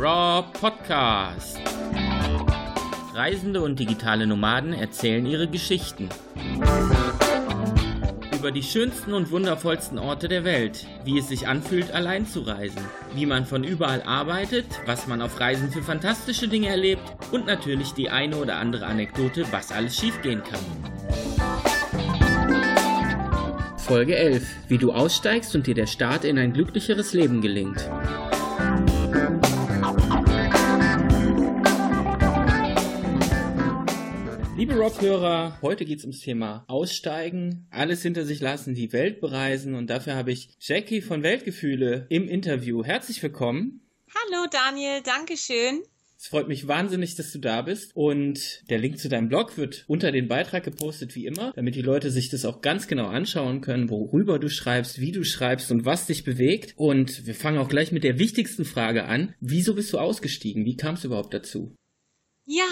Raw 0.00 0.44
Podcast. 0.52 1.58
Reisende 3.14 3.60
und 3.62 3.80
digitale 3.80 4.28
Nomaden 4.28 4.72
erzählen 4.72 5.26
ihre 5.26 5.48
Geschichten. 5.48 6.08
Über 8.32 8.52
die 8.52 8.62
schönsten 8.62 9.12
und 9.12 9.32
wundervollsten 9.32 9.98
Orte 9.98 10.28
der 10.28 10.44
Welt, 10.44 10.86
wie 11.04 11.18
es 11.18 11.26
sich 11.26 11.48
anfühlt, 11.48 11.90
allein 11.90 12.28
zu 12.28 12.42
reisen, 12.42 12.80
wie 13.16 13.26
man 13.26 13.44
von 13.44 13.64
überall 13.64 14.02
arbeitet, 14.02 14.66
was 14.86 15.08
man 15.08 15.20
auf 15.20 15.40
Reisen 15.40 15.72
für 15.72 15.82
fantastische 15.82 16.46
Dinge 16.46 16.68
erlebt 16.68 17.02
und 17.32 17.46
natürlich 17.46 17.92
die 17.92 18.08
eine 18.08 18.36
oder 18.36 18.58
andere 18.58 18.86
Anekdote, 18.86 19.46
was 19.50 19.72
alles 19.72 19.96
schiefgehen 19.96 20.44
kann. 20.44 20.60
Folge 23.78 24.14
11. 24.14 24.46
Wie 24.68 24.78
du 24.78 24.92
aussteigst 24.92 25.56
und 25.56 25.66
dir 25.66 25.74
der 25.74 25.86
Start 25.86 26.24
in 26.24 26.38
ein 26.38 26.52
glücklicheres 26.52 27.14
Leben 27.14 27.40
gelingt. 27.40 27.90
Liebe 34.58 34.74
Rob-Hörer, 34.74 35.56
heute 35.62 35.84
geht 35.84 36.00
es 36.00 36.04
ums 36.04 36.18
Thema 36.18 36.64
Aussteigen, 36.66 37.68
alles 37.70 38.02
hinter 38.02 38.24
sich 38.24 38.40
lassen, 38.40 38.74
die 38.74 38.92
Welt 38.92 39.20
bereisen 39.20 39.76
und 39.76 39.88
dafür 39.88 40.16
habe 40.16 40.32
ich 40.32 40.48
Jackie 40.58 41.00
von 41.00 41.22
Weltgefühle 41.22 42.06
im 42.08 42.26
Interview. 42.26 42.82
Herzlich 42.82 43.22
willkommen. 43.22 43.82
Hallo 44.12 44.48
Daniel, 44.50 45.00
Dankeschön. 45.04 45.84
Es 46.18 46.26
freut 46.26 46.48
mich 46.48 46.66
wahnsinnig, 46.66 47.14
dass 47.14 47.30
du 47.30 47.38
da 47.38 47.62
bist. 47.62 47.92
Und 47.94 48.68
der 48.68 48.78
Link 48.78 48.98
zu 48.98 49.08
deinem 49.08 49.28
Blog 49.28 49.56
wird 49.58 49.84
unter 49.86 50.10
den 50.10 50.26
Beitrag 50.26 50.64
gepostet, 50.64 51.14
wie 51.14 51.26
immer, 51.26 51.52
damit 51.54 51.76
die 51.76 51.82
Leute 51.82 52.10
sich 52.10 52.28
das 52.28 52.44
auch 52.44 52.60
ganz 52.60 52.88
genau 52.88 53.06
anschauen 53.06 53.60
können, 53.60 53.88
worüber 53.90 54.40
du 54.40 54.48
schreibst, 54.48 55.00
wie 55.00 55.12
du 55.12 55.22
schreibst 55.22 55.70
und 55.70 55.84
was 55.84 56.06
dich 56.06 56.24
bewegt. 56.24 56.74
Und 56.76 57.28
wir 57.28 57.36
fangen 57.36 57.58
auch 57.58 57.68
gleich 57.68 57.92
mit 57.92 58.02
der 58.02 58.18
wichtigsten 58.18 58.64
Frage 58.64 59.04
an. 59.04 59.36
Wieso 59.38 59.76
bist 59.76 59.92
du 59.92 59.98
ausgestiegen? 59.98 60.64
Wie 60.64 60.76
kam 60.76 60.96
es 60.96 61.04
überhaupt 61.04 61.32
dazu? 61.32 61.76
Ja, 62.50 62.64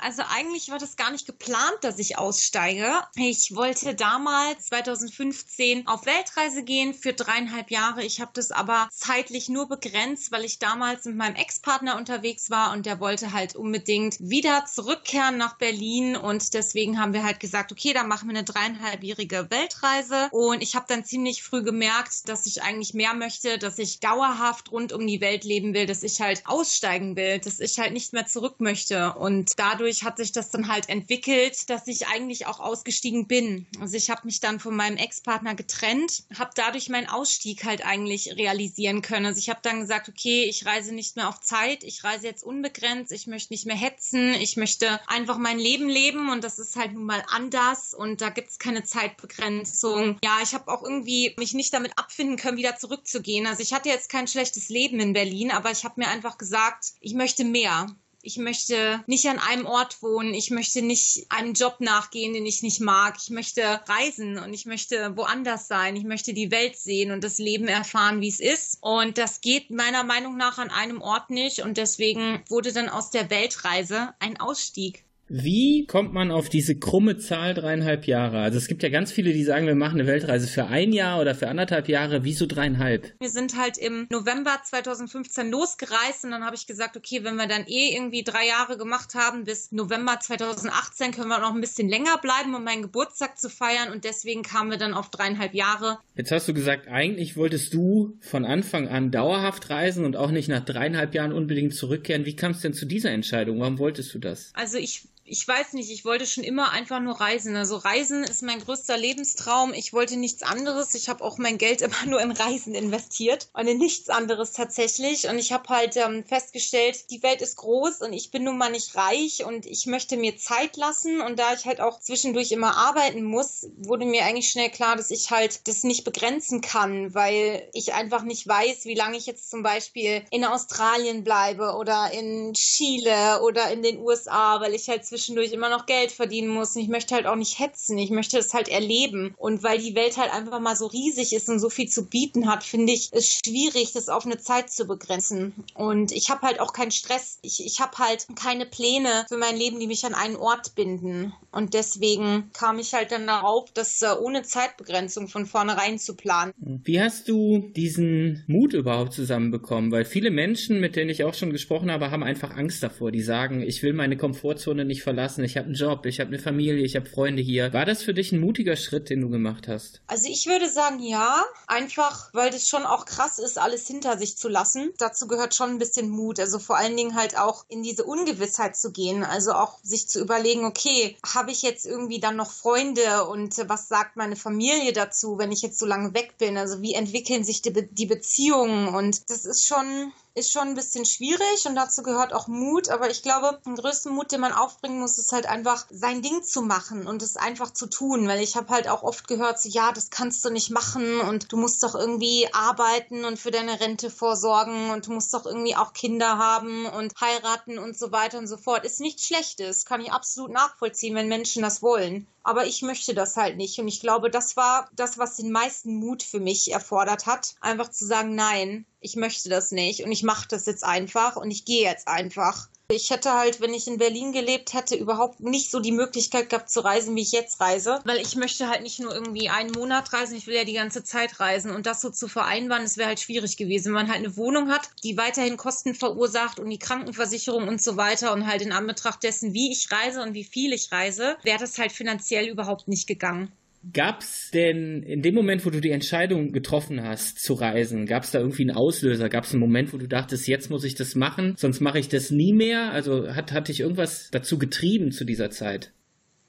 also 0.00 0.22
eigentlich 0.28 0.68
war 0.70 0.78
das 0.78 0.94
gar 0.94 1.10
nicht 1.10 1.26
geplant, 1.26 1.78
dass 1.80 1.98
ich 1.98 2.16
aussteige. 2.16 3.02
Ich 3.16 3.52
wollte 3.52 3.96
damals 3.96 4.66
2015 4.66 5.88
auf 5.88 6.06
Weltreise 6.06 6.62
gehen 6.62 6.94
für 6.94 7.14
dreieinhalb 7.14 7.72
Jahre. 7.72 8.04
Ich 8.04 8.20
habe 8.20 8.30
das 8.32 8.52
aber 8.52 8.88
zeitlich 8.92 9.48
nur 9.48 9.66
begrenzt, 9.66 10.30
weil 10.30 10.44
ich 10.44 10.60
damals 10.60 11.04
mit 11.06 11.16
meinem 11.16 11.34
Ex-Partner 11.34 11.96
unterwegs 11.96 12.48
war 12.48 12.72
und 12.72 12.86
der 12.86 13.00
wollte 13.00 13.32
halt 13.32 13.56
unbedingt 13.56 14.20
wieder 14.20 14.66
zurückkehren 14.66 15.36
nach 15.36 15.58
Berlin 15.58 16.14
und 16.16 16.54
deswegen 16.54 17.00
haben 17.00 17.12
wir 17.12 17.24
halt 17.24 17.40
gesagt, 17.40 17.72
okay, 17.72 17.92
dann 17.92 18.06
machen 18.06 18.28
wir 18.28 18.36
eine 18.36 18.44
dreieinhalbjährige 18.44 19.50
Weltreise 19.50 20.28
und 20.30 20.62
ich 20.62 20.76
habe 20.76 20.86
dann 20.88 21.04
ziemlich 21.04 21.42
früh 21.42 21.64
gemerkt, 21.64 22.28
dass 22.28 22.46
ich 22.46 22.62
eigentlich 22.62 22.94
mehr 22.94 23.14
möchte, 23.14 23.58
dass 23.58 23.80
ich 23.80 23.98
dauerhaft 23.98 24.70
rund 24.70 24.92
um 24.92 25.04
die 25.04 25.20
Welt 25.20 25.42
leben 25.42 25.74
will, 25.74 25.86
dass 25.86 26.04
ich 26.04 26.20
halt 26.20 26.46
aussteigen 26.46 27.16
will, 27.16 27.40
dass 27.40 27.58
ich 27.58 27.80
halt 27.80 27.92
nicht 27.92 28.12
mehr 28.12 28.26
zurück 28.28 28.60
möchte 28.60 29.23
und 29.24 29.52
dadurch 29.56 30.04
hat 30.04 30.18
sich 30.18 30.32
das 30.32 30.50
dann 30.50 30.68
halt 30.68 30.90
entwickelt, 30.90 31.70
dass 31.70 31.86
ich 31.86 32.08
eigentlich 32.08 32.46
auch 32.46 32.60
ausgestiegen 32.60 33.26
bin. 33.26 33.66
Also 33.80 33.96
ich 33.96 34.10
habe 34.10 34.20
mich 34.24 34.40
dann 34.40 34.60
von 34.60 34.76
meinem 34.76 34.98
Ex-Partner 34.98 35.54
getrennt, 35.54 36.24
habe 36.38 36.50
dadurch 36.54 36.90
meinen 36.90 37.08
Ausstieg 37.08 37.64
halt 37.64 37.86
eigentlich 37.86 38.36
realisieren 38.36 39.00
können. 39.00 39.24
Also 39.24 39.38
ich 39.38 39.48
habe 39.48 39.60
dann 39.62 39.80
gesagt, 39.80 40.10
okay, 40.10 40.44
ich 40.44 40.66
reise 40.66 40.94
nicht 40.94 41.16
mehr 41.16 41.30
auf 41.30 41.40
Zeit, 41.40 41.84
ich 41.84 42.04
reise 42.04 42.26
jetzt 42.26 42.44
unbegrenzt, 42.44 43.12
ich 43.12 43.26
möchte 43.26 43.54
nicht 43.54 43.64
mehr 43.64 43.76
hetzen, 43.76 44.34
ich 44.34 44.58
möchte 44.58 45.00
einfach 45.08 45.38
mein 45.38 45.58
Leben 45.58 45.88
leben 45.88 46.30
und 46.30 46.44
das 46.44 46.58
ist 46.58 46.76
halt 46.76 46.92
nun 46.92 47.04
mal 47.04 47.24
anders 47.28 47.94
und 47.94 48.20
da 48.20 48.28
gibt 48.28 48.50
es 48.50 48.58
keine 48.58 48.84
Zeitbegrenzung. 48.84 50.18
Ja, 50.22 50.40
ich 50.42 50.52
habe 50.52 50.70
auch 50.70 50.82
irgendwie 50.82 51.34
mich 51.38 51.54
nicht 51.54 51.72
damit 51.72 51.98
abfinden 51.98 52.36
können, 52.36 52.58
wieder 52.58 52.76
zurückzugehen. 52.76 53.46
Also 53.46 53.62
ich 53.62 53.72
hatte 53.72 53.88
jetzt 53.88 54.10
kein 54.10 54.28
schlechtes 54.28 54.68
Leben 54.68 55.00
in 55.00 55.14
Berlin, 55.14 55.50
aber 55.50 55.70
ich 55.70 55.84
habe 55.84 55.94
mir 55.96 56.08
einfach 56.08 56.36
gesagt, 56.36 56.92
ich 57.00 57.14
möchte 57.14 57.44
mehr. 57.44 57.86
Ich 58.26 58.38
möchte 58.38 59.04
nicht 59.06 59.28
an 59.28 59.38
einem 59.38 59.66
Ort 59.66 60.02
wohnen. 60.02 60.32
Ich 60.32 60.50
möchte 60.50 60.80
nicht 60.80 61.26
einem 61.28 61.52
Job 61.52 61.76
nachgehen, 61.80 62.32
den 62.32 62.46
ich 62.46 62.62
nicht 62.62 62.80
mag. 62.80 63.16
Ich 63.22 63.28
möchte 63.28 63.82
reisen 63.86 64.38
und 64.38 64.54
ich 64.54 64.64
möchte 64.64 65.14
woanders 65.14 65.68
sein. 65.68 65.94
Ich 65.94 66.04
möchte 66.04 66.32
die 66.32 66.50
Welt 66.50 66.78
sehen 66.78 67.10
und 67.10 67.22
das 67.22 67.36
Leben 67.36 67.68
erfahren, 67.68 68.22
wie 68.22 68.28
es 68.28 68.40
ist. 68.40 68.78
Und 68.80 69.18
das 69.18 69.42
geht 69.42 69.70
meiner 69.70 70.04
Meinung 70.04 70.38
nach 70.38 70.56
an 70.56 70.70
einem 70.70 71.02
Ort 71.02 71.28
nicht. 71.28 71.60
Und 71.60 71.76
deswegen 71.76 72.42
wurde 72.48 72.72
dann 72.72 72.88
aus 72.88 73.10
der 73.10 73.28
Weltreise 73.28 74.14
ein 74.20 74.40
Ausstieg. 74.40 75.04
Wie 75.36 75.84
kommt 75.86 76.12
man 76.12 76.30
auf 76.30 76.48
diese 76.48 76.76
krumme 76.76 77.18
Zahl 77.18 77.54
dreieinhalb 77.54 78.06
Jahre? 78.06 78.38
Also 78.38 78.56
es 78.56 78.68
gibt 78.68 78.84
ja 78.84 78.88
ganz 78.88 79.10
viele, 79.10 79.32
die 79.32 79.42
sagen, 79.42 79.66
wir 79.66 79.74
machen 79.74 79.98
eine 79.98 80.06
Weltreise 80.06 80.46
für 80.46 80.66
ein 80.66 80.92
Jahr 80.92 81.20
oder 81.20 81.34
für 81.34 81.48
anderthalb 81.48 81.88
Jahre. 81.88 82.22
Wieso 82.22 82.46
dreieinhalb? 82.46 83.12
Wir 83.18 83.30
sind 83.30 83.58
halt 83.58 83.76
im 83.76 84.06
November 84.10 84.56
2015 84.62 85.50
losgereist 85.50 86.22
und 86.22 86.30
dann 86.30 86.44
habe 86.44 86.54
ich 86.54 86.68
gesagt, 86.68 86.96
okay, 86.96 87.24
wenn 87.24 87.34
wir 87.34 87.48
dann 87.48 87.66
eh 87.66 87.96
irgendwie 87.96 88.22
drei 88.22 88.46
Jahre 88.46 88.78
gemacht 88.78 89.16
haben, 89.16 89.42
bis 89.42 89.72
November 89.72 90.20
2018 90.20 91.10
können 91.10 91.30
wir 91.30 91.40
noch 91.40 91.52
ein 91.52 91.60
bisschen 91.60 91.88
länger 91.88 92.16
bleiben, 92.18 92.54
um 92.54 92.62
meinen 92.62 92.82
Geburtstag 92.82 93.36
zu 93.36 93.50
feiern 93.50 93.92
und 93.92 94.04
deswegen 94.04 94.44
kamen 94.44 94.70
wir 94.70 94.78
dann 94.78 94.94
auf 94.94 95.10
dreieinhalb 95.10 95.52
Jahre. 95.52 95.98
Jetzt 96.14 96.30
hast 96.30 96.46
du 96.46 96.54
gesagt, 96.54 96.86
eigentlich 96.86 97.36
wolltest 97.36 97.74
du 97.74 98.16
von 98.20 98.44
Anfang 98.44 98.86
an 98.86 99.10
dauerhaft 99.10 99.68
reisen 99.68 100.04
und 100.04 100.14
auch 100.14 100.30
nicht 100.30 100.48
nach 100.48 100.64
dreieinhalb 100.64 101.12
Jahren 101.12 101.32
unbedingt 101.32 101.74
zurückkehren. 101.74 102.24
Wie 102.24 102.36
kam 102.36 102.52
es 102.52 102.60
denn 102.60 102.72
zu 102.72 102.86
dieser 102.86 103.10
Entscheidung? 103.10 103.58
Warum 103.58 103.80
wolltest 103.80 104.14
du 104.14 104.20
das? 104.20 104.52
Also 104.54 104.78
ich 104.78 105.08
ich 105.26 105.46
weiß 105.46 105.72
nicht, 105.72 105.90
ich 105.90 106.04
wollte 106.04 106.26
schon 106.26 106.44
immer 106.44 106.70
einfach 106.70 107.00
nur 107.00 107.20
reisen. 107.20 107.56
Also 107.56 107.76
Reisen 107.76 108.24
ist 108.24 108.42
mein 108.42 108.60
größter 108.60 108.96
Lebenstraum. 108.96 109.72
Ich 109.72 109.92
wollte 109.92 110.16
nichts 110.16 110.42
anderes. 110.42 110.94
Ich 110.94 111.08
habe 111.08 111.24
auch 111.24 111.38
mein 111.38 111.58
Geld 111.58 111.80
immer 111.82 112.04
nur 112.06 112.20
in 112.20 112.30
Reisen 112.30 112.74
investiert 112.74 113.48
und 113.54 113.66
in 113.66 113.78
nichts 113.78 114.08
anderes 114.10 114.52
tatsächlich. 114.52 115.28
Und 115.28 115.38
ich 115.38 115.52
habe 115.52 115.68
halt 115.68 115.96
ähm, 115.96 116.24
festgestellt, 116.24 117.10
die 117.10 117.22
Welt 117.22 117.40
ist 117.40 117.56
groß 117.56 118.02
und 118.02 118.12
ich 118.12 118.30
bin 118.30 118.44
nun 118.44 118.58
mal 118.58 118.70
nicht 118.70 118.94
reich 118.96 119.44
und 119.44 119.66
ich 119.66 119.86
möchte 119.86 120.16
mir 120.16 120.36
Zeit 120.36 120.76
lassen. 120.76 121.20
Und 121.20 121.38
da 121.38 121.54
ich 121.54 121.64
halt 121.64 121.80
auch 121.80 122.00
zwischendurch 122.00 122.52
immer 122.52 122.76
arbeiten 122.76 123.22
muss, 123.22 123.66
wurde 123.78 124.04
mir 124.04 124.24
eigentlich 124.24 124.50
schnell 124.50 124.70
klar, 124.70 124.96
dass 124.96 125.10
ich 125.10 125.30
halt 125.30 125.66
das 125.68 125.84
nicht 125.84 126.04
begrenzen 126.04 126.60
kann, 126.60 127.14
weil 127.14 127.68
ich 127.72 127.94
einfach 127.94 128.22
nicht 128.22 128.46
weiß, 128.46 128.84
wie 128.84 128.94
lange 128.94 129.16
ich 129.16 129.26
jetzt 129.26 129.50
zum 129.50 129.62
Beispiel 129.62 130.24
in 130.30 130.44
Australien 130.44 131.24
bleibe 131.24 131.74
oder 131.76 132.10
in 132.12 132.52
Chile 132.54 133.40
oder 133.42 133.70
in 133.70 133.82
den 133.82 133.98
USA, 133.98 134.60
weil 134.60 134.74
ich 134.74 134.88
halt 134.88 135.06
zwischendurch 135.14 135.52
immer 135.52 135.68
noch 135.68 135.86
Geld 135.86 136.10
verdienen 136.10 136.48
muss. 136.48 136.74
Und 136.74 136.82
ich 136.82 136.88
möchte 136.88 137.14
halt 137.14 137.26
auch 137.26 137.36
nicht 137.36 137.60
hetzen. 137.60 137.96
Ich 137.98 138.10
möchte 138.10 138.38
es 138.38 138.52
halt 138.52 138.68
erleben. 138.68 139.34
Und 139.38 139.62
weil 139.62 139.78
die 139.78 139.94
Welt 139.94 140.16
halt 140.16 140.32
einfach 140.32 140.58
mal 140.60 140.76
so 140.76 140.86
riesig 140.86 141.32
ist 141.32 141.48
und 141.48 141.60
so 141.60 141.70
viel 141.70 141.88
zu 141.88 142.06
bieten 142.06 142.50
hat, 142.50 142.64
finde 142.64 142.92
ich 142.92 143.10
es 143.12 143.40
schwierig, 143.44 143.92
das 143.92 144.08
auf 144.08 144.26
eine 144.26 144.38
Zeit 144.38 144.70
zu 144.70 144.86
begrenzen. 144.86 145.52
Und 145.74 146.10
ich 146.10 146.30
habe 146.30 146.42
halt 146.42 146.60
auch 146.60 146.72
keinen 146.72 146.90
Stress. 146.90 147.38
Ich, 147.42 147.64
ich 147.64 147.80
habe 147.80 147.96
halt 147.98 148.26
keine 148.34 148.66
Pläne 148.66 149.24
für 149.28 149.36
mein 149.36 149.56
Leben, 149.56 149.78
die 149.78 149.86
mich 149.86 150.04
an 150.04 150.14
einen 150.14 150.36
Ort 150.36 150.74
binden. 150.74 151.32
Und 151.52 151.74
deswegen 151.74 152.50
kam 152.52 152.78
ich 152.78 152.92
halt 152.94 153.12
dann 153.12 153.26
darauf, 153.26 153.70
das 153.72 154.02
äh, 154.02 154.08
ohne 154.20 154.42
Zeitbegrenzung 154.42 155.28
von 155.28 155.46
vornherein 155.46 155.98
zu 155.98 156.16
planen. 156.16 156.52
Wie 156.56 157.00
hast 157.00 157.28
du 157.28 157.70
diesen 157.76 158.42
Mut 158.48 158.74
überhaupt 158.74 159.12
zusammenbekommen? 159.12 159.92
Weil 159.92 160.04
viele 160.04 160.32
Menschen, 160.32 160.80
mit 160.80 160.96
denen 160.96 161.10
ich 161.10 161.22
auch 161.22 161.34
schon 161.34 161.50
gesprochen 161.50 161.92
habe, 161.92 162.10
haben 162.10 162.24
einfach 162.24 162.56
Angst 162.56 162.82
davor. 162.82 163.12
Die 163.12 163.22
sagen, 163.22 163.62
ich 163.62 163.82
will 163.84 163.92
meine 163.92 164.16
Komfortzone 164.16 164.84
nicht 164.84 165.03
verlassen, 165.04 165.44
ich 165.44 165.56
habe 165.56 165.66
einen 165.66 165.76
Job, 165.76 166.04
ich 166.06 166.18
habe 166.18 166.28
eine 166.28 166.40
Familie, 166.40 166.84
ich 166.84 166.96
habe 166.96 167.08
Freunde 167.08 167.42
hier. 167.42 167.72
War 167.72 167.84
das 167.84 168.02
für 168.02 168.14
dich 168.14 168.32
ein 168.32 168.40
mutiger 168.40 168.74
Schritt, 168.74 169.10
den 169.10 169.20
du 169.20 169.28
gemacht 169.28 169.68
hast? 169.68 170.02
Also 170.08 170.28
ich 170.28 170.46
würde 170.46 170.68
sagen, 170.68 170.98
ja, 171.00 171.44
einfach, 171.68 172.30
weil 172.32 172.50
das 172.50 172.68
schon 172.68 172.84
auch 172.84 173.04
krass 173.04 173.38
ist, 173.38 173.58
alles 173.58 173.86
hinter 173.86 174.18
sich 174.18 174.36
zu 174.36 174.48
lassen. 174.48 174.92
Dazu 174.98 175.28
gehört 175.28 175.54
schon 175.54 175.70
ein 175.70 175.78
bisschen 175.78 176.08
Mut, 176.08 176.40
also 176.40 176.58
vor 176.58 176.76
allen 176.76 176.96
Dingen 176.96 177.14
halt 177.14 177.38
auch 177.38 177.64
in 177.68 177.82
diese 177.82 178.04
Ungewissheit 178.04 178.76
zu 178.76 178.90
gehen, 178.90 179.22
also 179.22 179.52
auch 179.52 179.78
sich 179.82 180.08
zu 180.08 180.20
überlegen, 180.20 180.64
okay, 180.64 181.16
habe 181.24 181.52
ich 181.52 181.62
jetzt 181.62 181.86
irgendwie 181.86 182.18
dann 182.18 182.36
noch 182.36 182.50
Freunde 182.50 183.24
und 183.28 183.56
was 183.68 183.88
sagt 183.88 184.16
meine 184.16 184.36
Familie 184.36 184.92
dazu, 184.92 185.38
wenn 185.38 185.52
ich 185.52 185.62
jetzt 185.62 185.78
so 185.78 185.86
lange 185.86 186.14
weg 186.14 186.34
bin? 186.38 186.56
Also 186.56 186.82
wie 186.82 186.94
entwickeln 186.94 187.44
sich 187.44 187.62
die, 187.62 187.70
Be 187.70 187.82
die 187.84 188.06
Beziehungen? 188.06 188.88
Und 188.88 189.30
das 189.30 189.44
ist 189.44 189.66
schon 189.66 190.12
ist 190.34 190.52
schon 190.52 190.68
ein 190.68 190.74
bisschen 190.74 191.04
schwierig 191.04 191.66
und 191.66 191.76
dazu 191.76 192.02
gehört 192.02 192.32
auch 192.32 192.48
Mut. 192.48 192.88
Aber 192.88 193.08
ich 193.08 193.22
glaube, 193.22 193.60
den 193.64 193.76
größten 193.76 194.12
Mut, 194.12 194.32
den 194.32 194.40
man 194.40 194.52
aufbringen 194.52 194.98
muss, 194.98 195.18
ist 195.18 195.32
halt 195.32 195.46
einfach 195.46 195.86
sein 195.90 196.22
Ding 196.22 196.42
zu 196.42 196.62
machen 196.62 197.06
und 197.06 197.22
es 197.22 197.36
einfach 197.36 197.72
zu 197.72 197.86
tun. 197.86 198.26
Weil 198.26 198.42
ich 198.42 198.56
habe 198.56 198.68
halt 198.68 198.88
auch 198.88 199.02
oft 199.02 199.28
gehört, 199.28 199.60
so 199.60 199.68
ja, 199.68 199.92
das 199.92 200.10
kannst 200.10 200.44
du 200.44 200.50
nicht 200.50 200.70
machen 200.70 201.20
und 201.20 201.52
du 201.52 201.56
musst 201.56 201.82
doch 201.82 201.94
irgendwie 201.94 202.48
arbeiten 202.52 203.24
und 203.24 203.38
für 203.38 203.52
deine 203.52 203.80
Rente 203.80 204.10
vorsorgen 204.10 204.90
und 204.90 205.06
du 205.06 205.12
musst 205.12 205.32
doch 205.32 205.46
irgendwie 205.46 205.76
auch 205.76 205.92
Kinder 205.92 206.38
haben 206.38 206.86
und 206.86 207.14
heiraten 207.20 207.78
und 207.78 207.96
so 207.96 208.10
weiter 208.10 208.38
und 208.38 208.48
so 208.48 208.56
fort. 208.56 208.84
Ist 208.84 209.00
nichts 209.00 209.24
Schlechtes, 209.24 209.84
kann 209.84 210.00
ich 210.00 210.12
absolut 210.12 210.50
nachvollziehen, 210.50 211.14
wenn 211.14 211.28
Menschen 211.28 211.62
das 211.62 211.80
wollen 211.80 212.26
aber 212.44 212.66
ich 212.66 212.82
möchte 212.82 213.14
das 213.14 213.36
halt 213.36 213.56
nicht. 213.56 213.78
Und 213.80 213.88
ich 213.88 214.00
glaube, 214.00 214.30
das 214.30 214.56
war 214.56 214.88
das, 214.94 215.18
was 215.18 215.36
den 215.36 215.50
meisten 215.50 215.96
Mut 215.96 216.22
für 216.22 216.40
mich 216.40 216.70
erfordert 216.70 217.26
hat. 217.26 217.56
Einfach 217.60 217.88
zu 217.90 218.06
sagen, 218.06 218.34
nein, 218.34 218.84
ich 219.00 219.16
möchte 219.16 219.48
das 219.48 219.72
nicht 219.72 220.04
und 220.04 220.12
ich 220.12 220.22
mache 220.22 220.46
das 220.48 220.66
jetzt 220.66 220.84
einfach 220.84 221.36
und 221.36 221.50
ich 221.50 221.64
gehe 221.64 221.82
jetzt 221.82 222.06
einfach. 222.06 222.68
Ich 222.88 223.08
hätte 223.08 223.32
halt, 223.32 223.62
wenn 223.62 223.72
ich 223.72 223.88
in 223.88 223.96
Berlin 223.96 224.32
gelebt 224.32 224.74
hätte, 224.74 224.94
überhaupt 224.94 225.40
nicht 225.40 225.70
so 225.70 225.80
die 225.80 225.90
Möglichkeit 225.90 226.50
gehabt 226.50 226.68
zu 226.68 226.80
reisen, 226.80 227.16
wie 227.16 227.22
ich 227.22 227.32
jetzt 227.32 227.58
reise. 227.58 228.00
Weil 228.04 228.18
ich 228.18 228.36
möchte 228.36 228.68
halt 228.68 228.82
nicht 228.82 229.00
nur 229.00 229.14
irgendwie 229.14 229.48
einen 229.48 229.70
Monat 229.70 230.12
reisen, 230.12 230.36
ich 230.36 230.46
will 230.46 230.54
ja 230.54 230.64
die 230.64 230.74
ganze 230.74 231.02
Zeit 231.02 231.40
reisen. 231.40 231.70
Und 231.70 231.86
das 231.86 232.02
so 232.02 232.10
zu 232.10 232.28
vereinbaren, 232.28 232.82
das 232.82 232.98
wäre 232.98 233.08
halt 233.08 233.20
schwierig 233.20 233.56
gewesen. 233.56 233.86
Wenn 233.86 234.04
man 234.04 234.08
halt 234.08 234.18
eine 234.18 234.36
Wohnung 234.36 234.70
hat, 234.70 234.90
die 235.02 235.16
weiterhin 235.16 235.56
Kosten 235.56 235.94
verursacht 235.94 236.60
und 236.60 236.68
die 236.68 236.78
Krankenversicherung 236.78 237.68
und 237.68 237.82
so 237.82 237.96
weiter 237.96 238.34
und 238.34 238.46
halt 238.46 238.60
in 238.60 238.72
Anbetracht 238.72 239.22
dessen, 239.22 239.54
wie 239.54 239.72
ich 239.72 239.90
reise 239.90 240.20
und 240.22 240.34
wie 240.34 240.44
viel 240.44 240.74
ich 240.74 240.92
reise, 240.92 241.38
wäre 241.42 241.58
das 241.58 241.78
halt 241.78 241.90
finanziell 241.90 242.48
überhaupt 242.48 242.86
nicht 242.86 243.06
gegangen. 243.06 243.50
Gab 243.92 244.20
es 244.20 244.50
denn 244.52 245.02
in 245.02 245.22
dem 245.22 245.34
Moment, 245.34 245.66
wo 245.66 245.70
du 245.70 245.80
die 245.80 245.90
Entscheidung 245.90 246.52
getroffen 246.52 247.02
hast 247.02 247.40
zu 247.40 247.54
reisen, 247.54 248.06
gab 248.06 248.22
es 248.22 248.30
da 248.30 248.38
irgendwie 248.38 248.62
einen 248.62 248.76
Auslöser? 248.76 249.28
Gab 249.28 249.44
es 249.44 249.52
einen 249.52 249.60
Moment, 249.60 249.92
wo 249.92 249.98
du 249.98 250.08
dachtest, 250.08 250.48
jetzt 250.48 250.70
muss 250.70 250.84
ich 250.84 250.94
das 250.94 251.14
machen, 251.14 251.54
sonst 251.56 251.80
mache 251.80 251.98
ich 251.98 252.08
das 252.08 252.30
nie 252.30 252.52
mehr? 252.52 252.92
Also 252.92 253.34
hat, 253.34 253.52
hat 253.52 253.68
dich 253.68 253.80
irgendwas 253.80 254.30
dazu 254.30 254.58
getrieben 254.58 255.10
zu 255.12 255.24
dieser 255.24 255.50
Zeit? 255.50 255.92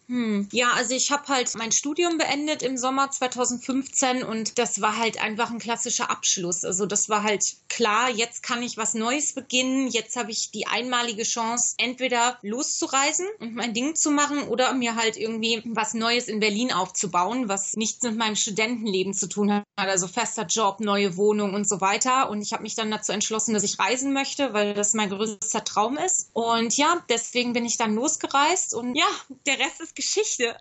Hm. 0.08 0.48
Ja, 0.52 0.72
also 0.74 0.94
ich 0.94 1.12
habe 1.12 1.28
halt 1.28 1.56
mein 1.56 1.72
Studium 1.72 2.18
beendet 2.18 2.62
im 2.62 2.78
Sommer 2.78 3.10
2015 3.10 4.24
und 4.24 4.58
das 4.60 4.82
war 4.82 4.98
halt 4.98 5.22
einfach 5.22 5.50
ein 5.50 5.60
klassischer 5.60 6.10
Abschluss. 6.12 6.64
Also 6.64 6.86
das 6.86 7.10
war 7.10 7.24
halt 7.24 7.56
klar, 7.70 8.10
jetzt 8.10 8.44
kann 8.44 8.62
ich 8.62 8.78
was 8.78 8.94
Neues 8.94 9.34
beginnen. 9.34 9.88
Jetzt 9.88 10.16
habe 10.16 10.32
ich 10.32 10.52
die 10.52 10.68
einmalige 10.68 11.24
Chance, 11.24 11.76
entweder 11.78 12.38
loszureisen 12.42 13.26
und 13.40 13.56
mein 13.56 13.74
Ding 13.74 13.96
zu 13.96 14.12
machen 14.12 14.44
oder 14.48 14.74
mir 14.74 14.96
halt 14.96 15.18
irgendwie 15.18 15.62
was 15.66 15.94
Neues 15.94 16.28
in 16.28 16.40
Berlin 16.40 16.72
aufzubauen, 16.72 17.50
was 17.50 17.76
nichts 17.76 18.04
mit 18.04 18.16
meinem 18.16 18.36
Studentenleben 18.36 19.14
zu 19.14 19.28
tun 19.28 19.52
hat. 19.52 19.64
Also 19.76 20.08
fester 20.08 20.46
Job, 20.46 20.80
neue 20.82 21.18
Wohnung 21.18 21.54
und 21.54 21.68
so 21.68 21.82
weiter. 21.82 22.30
Und 22.30 22.42
ich 22.42 22.54
habe 22.54 22.64
mich 22.64 22.76
dann 22.76 22.92
dazu 22.92 23.12
entschlossen, 23.12 23.54
dass 23.54 23.64
ich 23.64 23.80
reisen 23.80 24.14
möchte, 24.14 24.54
weil 24.54 24.74
das 24.74 24.94
mein 24.94 25.10
größter 25.10 25.64
Traum 25.64 25.98
ist. 25.98 26.30
Und 26.34 26.78
ja, 26.78 27.04
deswegen 27.10 27.54
bin 27.54 27.66
ich 27.66 27.78
dann 27.78 27.96
losgereist 27.96 28.74
und 28.74 28.96
ja, 28.96 29.08
der 29.48 29.60
Rest 29.60 29.82
ist 29.82 29.95
Geschichte. 29.96 30.56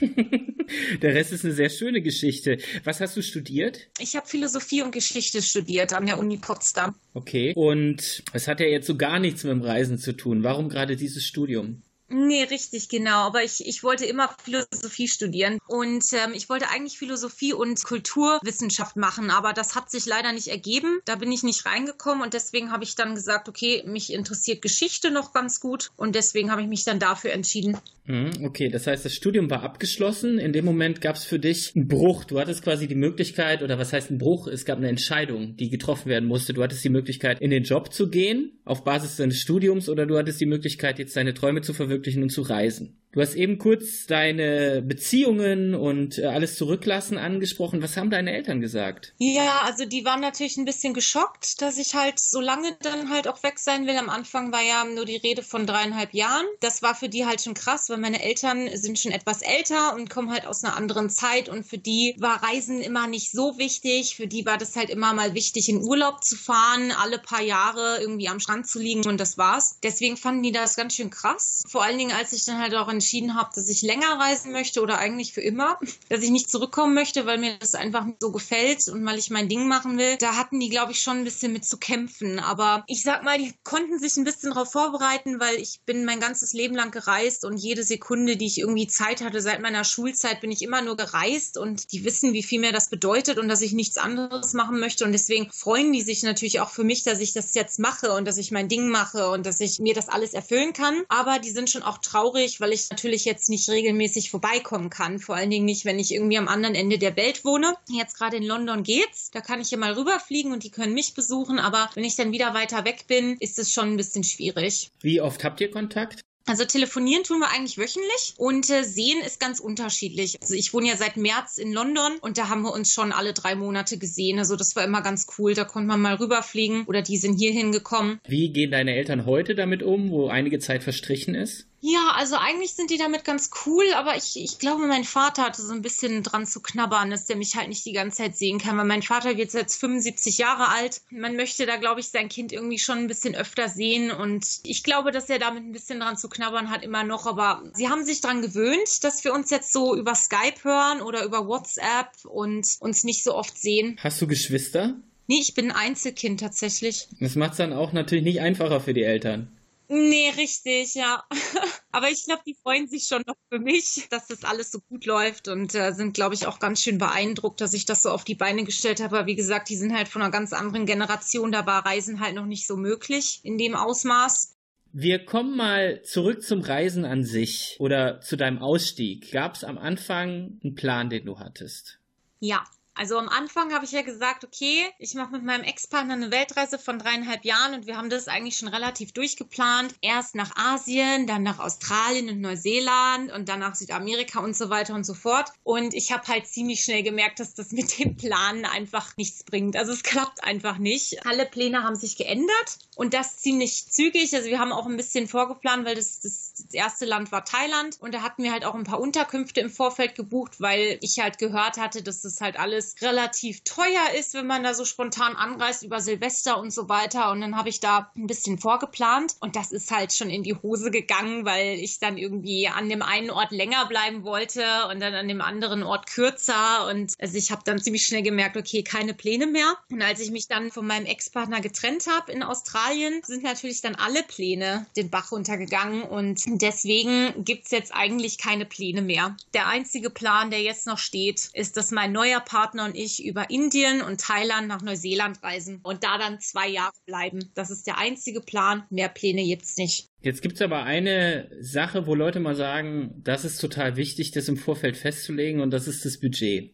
der 1.02 1.14
Rest 1.14 1.32
ist 1.32 1.44
eine 1.44 1.54
sehr 1.54 1.68
schöne 1.68 2.02
Geschichte. 2.02 2.58
Was 2.84 3.00
hast 3.00 3.16
du 3.16 3.22
studiert? 3.22 3.88
Ich 3.98 4.16
habe 4.16 4.26
Philosophie 4.26 4.82
und 4.82 4.92
Geschichte 4.92 5.42
studiert 5.42 5.92
an 5.92 6.06
der 6.06 6.18
Uni 6.18 6.38
Potsdam. 6.38 6.94
Okay. 7.14 7.52
Und 7.54 8.24
es 8.32 8.48
hat 8.48 8.60
ja 8.60 8.66
jetzt 8.66 8.86
so 8.86 8.96
gar 8.96 9.18
nichts 9.18 9.44
mit 9.44 9.52
dem 9.52 9.62
Reisen 9.62 9.98
zu 9.98 10.12
tun. 10.12 10.42
Warum 10.42 10.68
gerade 10.68 10.96
dieses 10.96 11.24
Studium? 11.24 11.82
Nee, 12.12 12.44
richtig, 12.44 12.88
genau. 12.90 13.26
Aber 13.26 13.42
ich, 13.42 13.66
ich 13.66 13.82
wollte 13.82 14.04
immer 14.04 14.28
Philosophie 14.44 15.08
studieren 15.08 15.58
und 15.66 16.04
ähm, 16.12 16.32
ich 16.34 16.48
wollte 16.50 16.68
eigentlich 16.68 16.98
Philosophie 16.98 17.54
und 17.54 17.82
Kulturwissenschaft 17.82 18.96
machen, 18.96 19.30
aber 19.30 19.54
das 19.54 19.74
hat 19.74 19.90
sich 19.90 20.04
leider 20.04 20.32
nicht 20.32 20.48
ergeben. 20.48 21.00
Da 21.06 21.16
bin 21.16 21.32
ich 21.32 21.42
nicht 21.42 21.64
reingekommen 21.64 22.22
und 22.22 22.34
deswegen 22.34 22.70
habe 22.70 22.84
ich 22.84 22.96
dann 22.96 23.14
gesagt, 23.14 23.48
okay, 23.48 23.82
mich 23.86 24.12
interessiert 24.12 24.60
Geschichte 24.60 25.10
noch 25.10 25.32
ganz 25.32 25.58
gut 25.58 25.90
und 25.96 26.14
deswegen 26.14 26.50
habe 26.50 26.60
ich 26.60 26.68
mich 26.68 26.84
dann 26.84 26.98
dafür 26.98 27.32
entschieden. 27.32 27.78
Mhm, 28.04 28.44
okay, 28.44 28.68
das 28.68 28.86
heißt, 28.86 29.04
das 29.04 29.14
Studium 29.14 29.48
war 29.48 29.62
abgeschlossen. 29.62 30.38
In 30.38 30.52
dem 30.52 30.64
Moment 30.64 31.00
gab 31.00 31.14
es 31.14 31.24
für 31.24 31.38
dich 31.38 31.72
einen 31.76 31.86
Bruch. 31.86 32.24
Du 32.24 32.40
hattest 32.40 32.62
quasi 32.62 32.88
die 32.88 32.96
Möglichkeit, 32.96 33.62
oder 33.62 33.78
was 33.78 33.92
heißt 33.92 34.10
ein 34.10 34.18
Bruch? 34.18 34.48
Es 34.48 34.64
gab 34.64 34.78
eine 34.78 34.88
Entscheidung, 34.88 35.56
die 35.56 35.70
getroffen 35.70 36.10
werden 36.10 36.28
musste. 36.28 36.52
Du 36.52 36.62
hattest 36.62 36.84
die 36.84 36.90
Möglichkeit, 36.90 37.40
in 37.40 37.50
den 37.50 37.62
Job 37.62 37.92
zu 37.92 38.10
gehen, 38.10 38.58
auf 38.64 38.82
Basis 38.82 39.16
deines 39.16 39.38
Studiums, 39.38 39.88
oder 39.88 40.04
du 40.04 40.18
hattest 40.18 40.40
die 40.40 40.46
Möglichkeit, 40.46 40.98
jetzt 40.98 41.16
deine 41.16 41.32
Träume 41.32 41.62
zu 41.62 41.72
verwirklichen 41.72 42.01
und 42.22 42.30
zu 42.30 42.42
reisen. 42.42 43.01
Du 43.12 43.20
hast 43.20 43.34
eben 43.34 43.58
kurz 43.58 44.06
deine 44.06 44.80
Beziehungen 44.80 45.74
und 45.74 46.16
äh, 46.16 46.24
alles 46.24 46.56
zurücklassen 46.56 47.18
angesprochen. 47.18 47.82
Was 47.82 47.98
haben 47.98 48.08
deine 48.08 48.32
Eltern 48.32 48.62
gesagt? 48.62 49.12
Ja, 49.18 49.60
also 49.64 49.84
die 49.84 50.06
waren 50.06 50.20
natürlich 50.20 50.56
ein 50.56 50.64
bisschen 50.64 50.94
geschockt, 50.94 51.60
dass 51.60 51.76
ich 51.76 51.94
halt 51.94 52.18
so 52.18 52.40
lange 52.40 52.74
dann 52.80 53.10
halt 53.10 53.28
auch 53.28 53.42
weg 53.42 53.58
sein 53.58 53.86
will. 53.86 53.98
Am 53.98 54.08
Anfang 54.08 54.50
war 54.50 54.62
ja 54.62 54.86
nur 54.86 55.04
die 55.04 55.16
Rede 55.16 55.42
von 55.42 55.66
dreieinhalb 55.66 56.14
Jahren. 56.14 56.46
Das 56.60 56.80
war 56.80 56.94
für 56.94 57.10
die 57.10 57.26
halt 57.26 57.42
schon 57.42 57.52
krass, 57.52 57.90
weil 57.90 57.98
meine 57.98 58.22
Eltern 58.22 58.70
sind 58.74 58.98
schon 58.98 59.12
etwas 59.12 59.42
älter 59.42 59.94
und 59.94 60.08
kommen 60.08 60.30
halt 60.30 60.46
aus 60.46 60.64
einer 60.64 60.74
anderen 60.74 61.10
Zeit 61.10 61.50
und 61.50 61.66
für 61.66 61.76
die 61.76 62.16
war 62.18 62.42
Reisen 62.42 62.80
immer 62.80 63.08
nicht 63.08 63.30
so 63.30 63.58
wichtig. 63.58 64.16
Für 64.16 64.26
die 64.26 64.46
war 64.46 64.56
das 64.56 64.74
halt 64.74 64.88
immer 64.88 65.12
mal 65.12 65.34
wichtig, 65.34 65.68
in 65.68 65.82
Urlaub 65.82 66.24
zu 66.24 66.34
fahren, 66.34 66.92
alle 66.92 67.18
paar 67.18 67.42
Jahre 67.42 67.98
irgendwie 68.00 68.28
am 68.28 68.40
Strand 68.40 68.66
zu 68.66 68.78
liegen 68.78 69.06
und 69.06 69.20
das 69.20 69.36
war's. 69.36 69.76
Deswegen 69.82 70.16
fanden 70.16 70.42
die 70.42 70.52
das 70.52 70.76
ganz 70.76 70.96
schön 70.96 71.10
krass. 71.10 71.62
Vor 71.68 71.84
allen 71.84 71.98
Dingen, 71.98 72.12
als 72.12 72.32
ich 72.32 72.46
dann 72.46 72.58
halt 72.58 72.74
auch 72.74 72.88
in 72.88 73.01
entschieden 73.02 73.34
habe, 73.34 73.50
dass 73.54 73.68
ich 73.68 73.82
länger 73.82 74.18
reisen 74.18 74.52
möchte 74.52 74.80
oder 74.80 74.98
eigentlich 74.98 75.32
für 75.32 75.40
immer, 75.40 75.78
dass 76.08 76.22
ich 76.22 76.30
nicht 76.30 76.48
zurückkommen 76.48 76.94
möchte, 76.94 77.26
weil 77.26 77.38
mir 77.38 77.58
das 77.58 77.74
einfach 77.74 78.06
so 78.20 78.30
gefällt 78.30 78.86
und 78.88 79.04
weil 79.04 79.18
ich 79.18 79.28
mein 79.30 79.48
Ding 79.48 79.66
machen 79.66 79.98
will. 79.98 80.16
Da 80.18 80.36
hatten 80.36 80.60
die, 80.60 80.68
glaube 80.68 80.92
ich, 80.92 81.02
schon 81.02 81.18
ein 81.18 81.24
bisschen 81.24 81.52
mit 81.52 81.64
zu 81.64 81.78
kämpfen. 81.78 82.38
Aber 82.38 82.84
ich 82.86 83.02
sag 83.02 83.24
mal, 83.24 83.38
die 83.38 83.52
konnten 83.64 83.98
sich 83.98 84.16
ein 84.16 84.24
bisschen 84.24 84.50
darauf 84.50 84.70
vorbereiten, 84.70 85.40
weil 85.40 85.56
ich 85.56 85.80
bin 85.84 86.04
mein 86.04 86.20
ganzes 86.20 86.52
Leben 86.52 86.76
lang 86.76 86.92
gereist 86.92 87.44
und 87.44 87.56
jede 87.56 87.82
Sekunde, 87.82 88.36
die 88.36 88.46
ich 88.46 88.58
irgendwie 88.58 88.86
Zeit 88.86 89.20
hatte, 89.20 89.40
seit 89.40 89.60
meiner 89.60 89.82
Schulzeit, 89.82 90.40
bin 90.40 90.52
ich 90.52 90.62
immer 90.62 90.80
nur 90.80 90.96
gereist 90.96 91.58
und 91.58 91.90
die 91.92 92.04
wissen, 92.04 92.32
wie 92.32 92.44
viel 92.44 92.60
mir 92.60 92.72
das 92.72 92.88
bedeutet 92.88 93.38
und 93.38 93.48
dass 93.48 93.62
ich 93.62 93.72
nichts 93.72 93.98
anderes 93.98 94.52
machen 94.52 94.78
möchte. 94.78 95.04
Und 95.04 95.12
deswegen 95.12 95.50
freuen 95.50 95.92
die 95.92 96.02
sich 96.02 96.22
natürlich 96.22 96.60
auch 96.60 96.70
für 96.70 96.84
mich, 96.84 97.02
dass 97.02 97.18
ich 97.18 97.32
das 97.32 97.54
jetzt 97.54 97.80
mache 97.80 98.12
und 98.12 98.26
dass 98.26 98.38
ich 98.38 98.52
mein 98.52 98.68
Ding 98.68 98.88
mache 98.88 99.28
und 99.30 99.44
dass 99.44 99.58
ich 99.60 99.80
mir 99.80 99.94
das 99.94 100.08
alles 100.08 100.34
erfüllen 100.34 100.72
kann. 100.72 101.02
Aber 101.08 101.40
die 101.40 101.50
sind 101.50 101.68
schon 101.68 101.82
auch 101.82 101.98
traurig, 101.98 102.60
weil 102.60 102.72
ich 102.72 102.91
natürlich 102.92 103.24
jetzt 103.24 103.48
nicht 103.48 103.70
regelmäßig 103.70 104.30
vorbeikommen 104.30 104.90
kann. 104.90 105.18
Vor 105.18 105.34
allen 105.34 105.48
Dingen 105.48 105.64
nicht, 105.64 105.86
wenn 105.86 105.98
ich 105.98 106.12
irgendwie 106.12 106.36
am 106.36 106.46
anderen 106.46 106.74
Ende 106.74 106.98
der 106.98 107.16
Welt 107.16 107.42
wohne. 107.42 107.74
Jetzt 107.88 108.18
gerade 108.18 108.36
in 108.36 108.44
London 108.44 108.82
geht's. 108.82 109.30
Da 109.30 109.40
kann 109.40 109.62
ich 109.62 109.70
ja 109.70 109.78
mal 109.78 109.94
rüberfliegen 109.94 110.52
und 110.52 110.62
die 110.62 110.70
können 110.70 110.92
mich 110.92 111.14
besuchen. 111.14 111.58
Aber 111.58 111.88
wenn 111.94 112.04
ich 112.04 112.16
dann 112.16 112.32
wieder 112.32 112.52
weiter 112.52 112.84
weg 112.84 113.06
bin, 113.08 113.38
ist 113.40 113.58
es 113.58 113.72
schon 113.72 113.88
ein 113.88 113.96
bisschen 113.96 114.24
schwierig. 114.24 114.90
Wie 115.00 115.22
oft 115.22 115.42
habt 115.42 115.62
ihr 115.62 115.70
Kontakt? 115.70 116.20
Also 116.44 116.64
telefonieren 116.64 117.22
tun 117.22 117.38
wir 117.38 117.50
eigentlich 117.50 117.78
wöchentlich 117.78 118.34
und 118.36 118.68
äh, 118.68 118.82
sehen 118.82 119.22
ist 119.24 119.38
ganz 119.38 119.60
unterschiedlich. 119.60 120.36
Also 120.42 120.54
ich 120.54 120.74
wohne 120.74 120.88
ja 120.88 120.96
seit 120.96 121.16
März 121.16 121.56
in 121.56 121.72
London 121.72 122.18
und 122.20 122.36
da 122.36 122.48
haben 122.48 122.62
wir 122.62 122.72
uns 122.72 122.92
schon 122.92 123.12
alle 123.12 123.32
drei 123.32 123.54
Monate 123.54 123.96
gesehen. 123.96 124.38
Also 124.38 124.56
das 124.56 124.74
war 124.74 124.84
immer 124.84 125.02
ganz 125.02 125.26
cool. 125.38 125.54
Da 125.54 125.64
konnte 125.64 125.86
man 125.86 126.00
mal 126.00 126.16
rüberfliegen 126.16 126.84
oder 126.86 127.00
die 127.00 127.16
sind 127.16 127.38
hier 127.38 127.52
hingekommen. 127.52 128.18
Wie 128.26 128.52
gehen 128.52 128.72
deine 128.72 128.94
Eltern 128.94 129.24
heute 129.24 129.54
damit 129.54 129.82
um, 129.84 130.10
wo 130.10 130.26
einige 130.28 130.58
Zeit 130.58 130.82
verstrichen 130.82 131.36
ist? 131.36 131.68
Ja, 131.84 132.12
also 132.14 132.36
eigentlich 132.36 132.74
sind 132.74 132.90
die 132.90 132.96
damit 132.96 133.24
ganz 133.24 133.50
cool, 133.66 133.84
aber 133.96 134.16
ich, 134.16 134.36
ich 134.36 134.60
glaube, 134.60 134.86
mein 134.86 135.02
Vater 135.02 135.42
hatte 135.42 135.62
so 135.62 135.72
ein 135.72 135.82
bisschen 135.82 136.22
dran 136.22 136.46
zu 136.46 136.60
knabbern, 136.60 137.10
dass 137.10 137.26
der 137.26 137.34
mich 137.34 137.56
halt 137.56 137.68
nicht 137.68 137.84
die 137.84 137.92
ganze 137.92 138.18
Zeit 138.18 138.36
sehen 138.36 138.58
kann, 138.58 138.78
weil 138.78 138.84
mein 138.84 139.02
Vater 139.02 139.36
wird 139.36 139.52
jetzt 139.52 139.80
75 139.80 140.38
Jahre 140.38 140.68
alt. 140.68 141.00
Man 141.10 141.34
möchte 141.34 141.66
da, 141.66 141.76
glaube 141.76 141.98
ich, 141.98 142.06
sein 142.06 142.28
Kind 142.28 142.52
irgendwie 142.52 142.78
schon 142.78 142.98
ein 142.98 143.08
bisschen 143.08 143.34
öfter 143.34 143.68
sehen 143.68 144.12
und 144.12 144.46
ich 144.62 144.84
glaube, 144.84 145.10
dass 145.10 145.28
er 145.28 145.40
damit 145.40 145.64
ein 145.64 145.72
bisschen 145.72 145.98
dran 145.98 146.16
zu 146.16 146.28
knabbern 146.28 146.70
hat 146.70 146.84
immer 146.84 147.02
noch, 147.02 147.26
aber 147.26 147.64
sie 147.74 147.88
haben 147.88 148.04
sich 148.04 148.20
dran 148.20 148.42
gewöhnt, 148.42 149.02
dass 149.02 149.24
wir 149.24 149.34
uns 149.34 149.50
jetzt 149.50 149.72
so 149.72 149.96
über 149.96 150.14
Skype 150.14 150.62
hören 150.62 151.02
oder 151.02 151.24
über 151.24 151.48
WhatsApp 151.48 152.12
und 152.24 152.64
uns 152.78 153.02
nicht 153.02 153.24
so 153.24 153.34
oft 153.34 153.58
sehen. 153.58 153.98
Hast 154.00 154.22
du 154.22 154.28
Geschwister? 154.28 154.94
Nee, 155.26 155.40
ich 155.40 155.54
bin 155.54 155.72
ein 155.72 155.76
Einzelkind 155.76 156.38
tatsächlich. 156.38 157.08
Das 157.18 157.34
macht 157.34 157.52
es 157.52 157.56
dann 157.56 157.72
auch 157.72 157.92
natürlich 157.92 158.24
nicht 158.24 158.40
einfacher 158.40 158.80
für 158.80 158.94
die 158.94 159.02
Eltern. 159.02 159.48
Nee, 159.94 160.30
richtig, 160.38 160.94
ja. 160.94 161.22
Aber 161.92 162.08
ich 162.08 162.24
glaube, 162.24 162.40
die 162.46 162.54
freuen 162.54 162.88
sich 162.88 163.04
schon 163.04 163.22
noch 163.26 163.36
für 163.50 163.58
mich, 163.58 164.06
dass 164.08 164.26
das 164.26 164.42
alles 164.42 164.70
so 164.70 164.80
gut 164.80 165.04
läuft 165.04 165.48
und 165.48 165.74
äh, 165.74 165.92
sind, 165.92 166.14
glaube 166.14 166.34
ich, 166.34 166.46
auch 166.46 166.60
ganz 166.60 166.80
schön 166.80 166.96
beeindruckt, 166.96 167.60
dass 167.60 167.74
ich 167.74 167.84
das 167.84 168.00
so 168.00 168.08
auf 168.08 168.24
die 168.24 168.34
Beine 168.34 168.64
gestellt 168.64 169.02
habe. 169.02 169.18
Aber 169.18 169.26
wie 169.26 169.36
gesagt, 169.36 169.68
die 169.68 169.76
sind 169.76 169.94
halt 169.94 170.08
von 170.08 170.22
einer 170.22 170.30
ganz 170.30 170.54
anderen 170.54 170.86
Generation. 170.86 171.52
Da 171.52 171.66
war 171.66 171.84
Reisen 171.84 172.20
halt 172.20 172.34
noch 172.34 172.46
nicht 172.46 172.66
so 172.66 172.78
möglich 172.78 173.40
in 173.42 173.58
dem 173.58 173.74
Ausmaß. 173.74 174.56
Wir 174.94 175.26
kommen 175.26 175.58
mal 175.58 176.02
zurück 176.04 176.42
zum 176.42 176.62
Reisen 176.62 177.04
an 177.04 177.22
sich 177.22 177.76
oder 177.78 178.22
zu 178.22 178.36
deinem 178.36 178.60
Ausstieg. 178.60 179.30
Gab 179.30 179.56
es 179.56 179.62
am 179.62 179.76
Anfang 179.76 180.58
einen 180.64 180.74
Plan, 180.74 181.10
den 181.10 181.26
du 181.26 181.38
hattest? 181.38 181.98
Ja, 182.40 182.64
also 182.94 183.16
am 183.16 183.28
Anfang 183.28 183.72
habe 183.72 183.84
ich 183.84 183.92
ja 183.92 184.02
gesagt, 184.02 184.44
okay, 184.44 184.84
ich 184.98 185.14
mache 185.14 185.32
mit 185.32 185.42
meinem 185.42 185.64
Ex-Partner 185.64 186.14
eine 186.14 186.30
Weltreise 186.30 186.78
von 186.78 186.98
dreieinhalb 186.98 187.44
Jahren 187.44 187.74
und 187.74 187.86
wir 187.86 187.96
haben 187.96 188.10
das 188.10 188.28
eigentlich 188.28 188.56
schon 188.56 188.68
relativ 188.68 189.12
durchgeplant. 189.12 189.94
Erst 190.02 190.34
nach 190.34 190.54
Asien, 190.56 191.26
dann 191.26 191.42
nach 191.42 191.58
Australien 191.58 192.28
und 192.28 192.40
Neuseeland 192.40 193.32
und 193.32 193.48
dann 193.48 193.60
nach 193.60 193.74
Südamerika 193.74 194.40
und 194.40 194.54
so 194.54 194.68
weiter 194.68 194.94
und 194.94 195.04
so 195.04 195.14
fort. 195.14 195.50
Und 195.62 195.94
ich 195.94 196.12
habe 196.12 196.26
halt 196.28 196.46
ziemlich 196.46 196.80
schnell 196.80 197.02
gemerkt, 197.02 197.40
dass 197.40 197.54
das 197.54 197.72
mit 197.72 197.98
dem 197.98 198.16
Planen 198.16 198.66
einfach 198.66 199.16
nichts 199.16 199.42
bringt. 199.42 199.76
Also 199.76 199.92
es 199.92 200.02
klappt 200.02 200.44
einfach 200.44 200.76
nicht. 200.76 201.24
Alle 201.26 201.46
Pläne 201.46 201.84
haben 201.84 201.96
sich 201.96 202.16
geändert 202.16 202.78
und 202.94 203.14
das 203.14 203.38
ziemlich 203.38 203.86
zügig. 203.90 204.34
Also 204.34 204.48
wir 204.48 204.58
haben 204.58 204.72
auch 204.72 204.86
ein 204.86 204.98
bisschen 204.98 205.28
vorgeplant, 205.28 205.86
weil 205.86 205.94
das, 205.94 206.20
das, 206.20 206.54
das 206.54 206.74
erste 206.74 207.06
Land 207.06 207.32
war 207.32 207.44
Thailand 207.44 207.96
und 208.00 208.12
da 208.12 208.20
hatten 208.20 208.42
wir 208.42 208.52
halt 208.52 208.66
auch 208.66 208.74
ein 208.74 208.84
paar 208.84 209.00
Unterkünfte 209.00 209.60
im 209.60 209.70
Vorfeld 209.70 210.14
gebucht, 210.14 210.60
weil 210.60 210.98
ich 211.00 211.18
halt 211.20 211.38
gehört 211.38 211.78
hatte, 211.78 212.02
dass 212.02 212.20
das 212.20 212.40
halt 212.40 212.58
alles 212.58 212.81
es 212.82 213.02
relativ 213.02 213.62
teuer 213.64 214.14
ist, 214.18 214.34
wenn 214.34 214.46
man 214.46 214.62
da 214.62 214.74
so 214.74 214.84
spontan 214.84 215.36
anreist 215.36 215.82
über 215.82 216.00
Silvester 216.00 216.58
und 216.58 216.72
so 216.72 216.88
weiter. 216.88 217.30
Und 217.30 217.40
dann 217.40 217.56
habe 217.56 217.68
ich 217.68 217.80
da 217.80 218.10
ein 218.16 218.26
bisschen 218.26 218.58
vorgeplant 218.58 219.36
und 219.40 219.56
das 219.56 219.72
ist 219.72 219.90
halt 219.90 220.12
schon 220.12 220.30
in 220.30 220.42
die 220.42 220.54
Hose 220.54 220.90
gegangen, 220.90 221.44
weil 221.44 221.78
ich 221.78 221.98
dann 221.98 222.18
irgendwie 222.18 222.68
an 222.68 222.88
dem 222.88 223.02
einen 223.02 223.30
Ort 223.30 223.52
länger 223.52 223.86
bleiben 223.86 224.24
wollte 224.24 224.64
und 224.90 225.00
dann 225.00 225.14
an 225.14 225.28
dem 225.28 225.40
anderen 225.40 225.82
Ort 225.82 226.06
kürzer. 226.06 226.88
Und 226.88 227.14
also 227.18 227.36
ich 227.36 227.50
habe 227.50 227.62
dann 227.64 227.80
ziemlich 227.80 228.04
schnell 228.04 228.22
gemerkt, 228.22 228.56
okay, 228.56 228.82
keine 228.82 229.14
Pläne 229.14 229.46
mehr. 229.46 229.76
Und 229.90 230.02
als 230.02 230.20
ich 230.20 230.30
mich 230.30 230.48
dann 230.48 230.70
von 230.70 230.86
meinem 230.86 231.06
Ex-Partner 231.06 231.60
getrennt 231.60 232.06
habe 232.06 232.32
in 232.32 232.42
Australien, 232.42 233.22
sind 233.24 233.42
natürlich 233.42 233.80
dann 233.80 233.94
alle 233.94 234.22
Pläne 234.22 234.86
den 234.96 235.10
Bach 235.10 235.32
runtergegangen 235.32 236.02
und 236.02 236.42
deswegen 236.46 237.44
gibt 237.44 237.66
es 237.66 237.70
jetzt 237.70 237.94
eigentlich 237.94 238.38
keine 238.38 238.66
Pläne 238.66 239.02
mehr. 239.02 239.36
Der 239.54 239.68
einzige 239.68 240.10
Plan, 240.10 240.50
der 240.50 240.62
jetzt 240.62 240.86
noch 240.86 240.98
steht, 240.98 241.50
ist, 241.52 241.76
dass 241.76 241.90
mein 241.90 242.12
neuer 242.12 242.40
Partner 242.72 242.86
und 242.86 242.96
ich 242.96 243.24
über 243.24 243.50
Indien 243.50 244.02
und 244.02 244.20
Thailand 244.20 244.66
nach 244.68 244.82
Neuseeland 244.82 245.42
reisen 245.42 245.80
und 245.82 246.04
da 246.04 246.18
dann 246.18 246.40
zwei 246.40 246.68
Jahre 246.68 246.92
bleiben. 247.06 247.50
Das 247.54 247.70
ist 247.70 247.86
der 247.86 247.98
einzige 247.98 248.40
Plan. 248.40 248.84
Mehr 248.90 249.08
Pläne 249.08 249.44
gibt's 249.44 249.76
nicht. 249.76 250.08
Jetzt 250.22 250.40
gibt 250.40 250.54
es 250.56 250.62
aber 250.62 250.84
eine 250.84 251.50
Sache, 251.60 252.06
wo 252.06 252.14
Leute 252.14 252.40
mal 252.40 252.54
sagen, 252.54 253.20
das 253.24 253.44
ist 253.44 253.58
total 253.58 253.96
wichtig, 253.96 254.30
das 254.30 254.48
im 254.48 254.56
Vorfeld 254.56 254.96
festzulegen 254.96 255.60
und 255.60 255.70
das 255.70 255.86
ist 255.86 256.04
das 256.04 256.18
Budget. 256.18 256.72